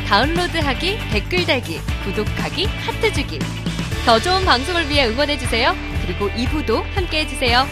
다운로드하기, 0.07 0.97
댓글 1.11 1.45
달기, 1.45 1.79
구독하기, 2.03 2.65
하트 2.65 3.13
주기. 3.13 3.39
더 4.05 4.19
좋은 4.19 4.43
방송을 4.45 4.89
위해 4.89 5.07
응원해 5.07 5.37
주세요. 5.37 5.73
그리고 6.05 6.27
2부도 6.29 6.81
함께 6.95 7.19
해 7.21 7.27
주세요. 7.27 7.65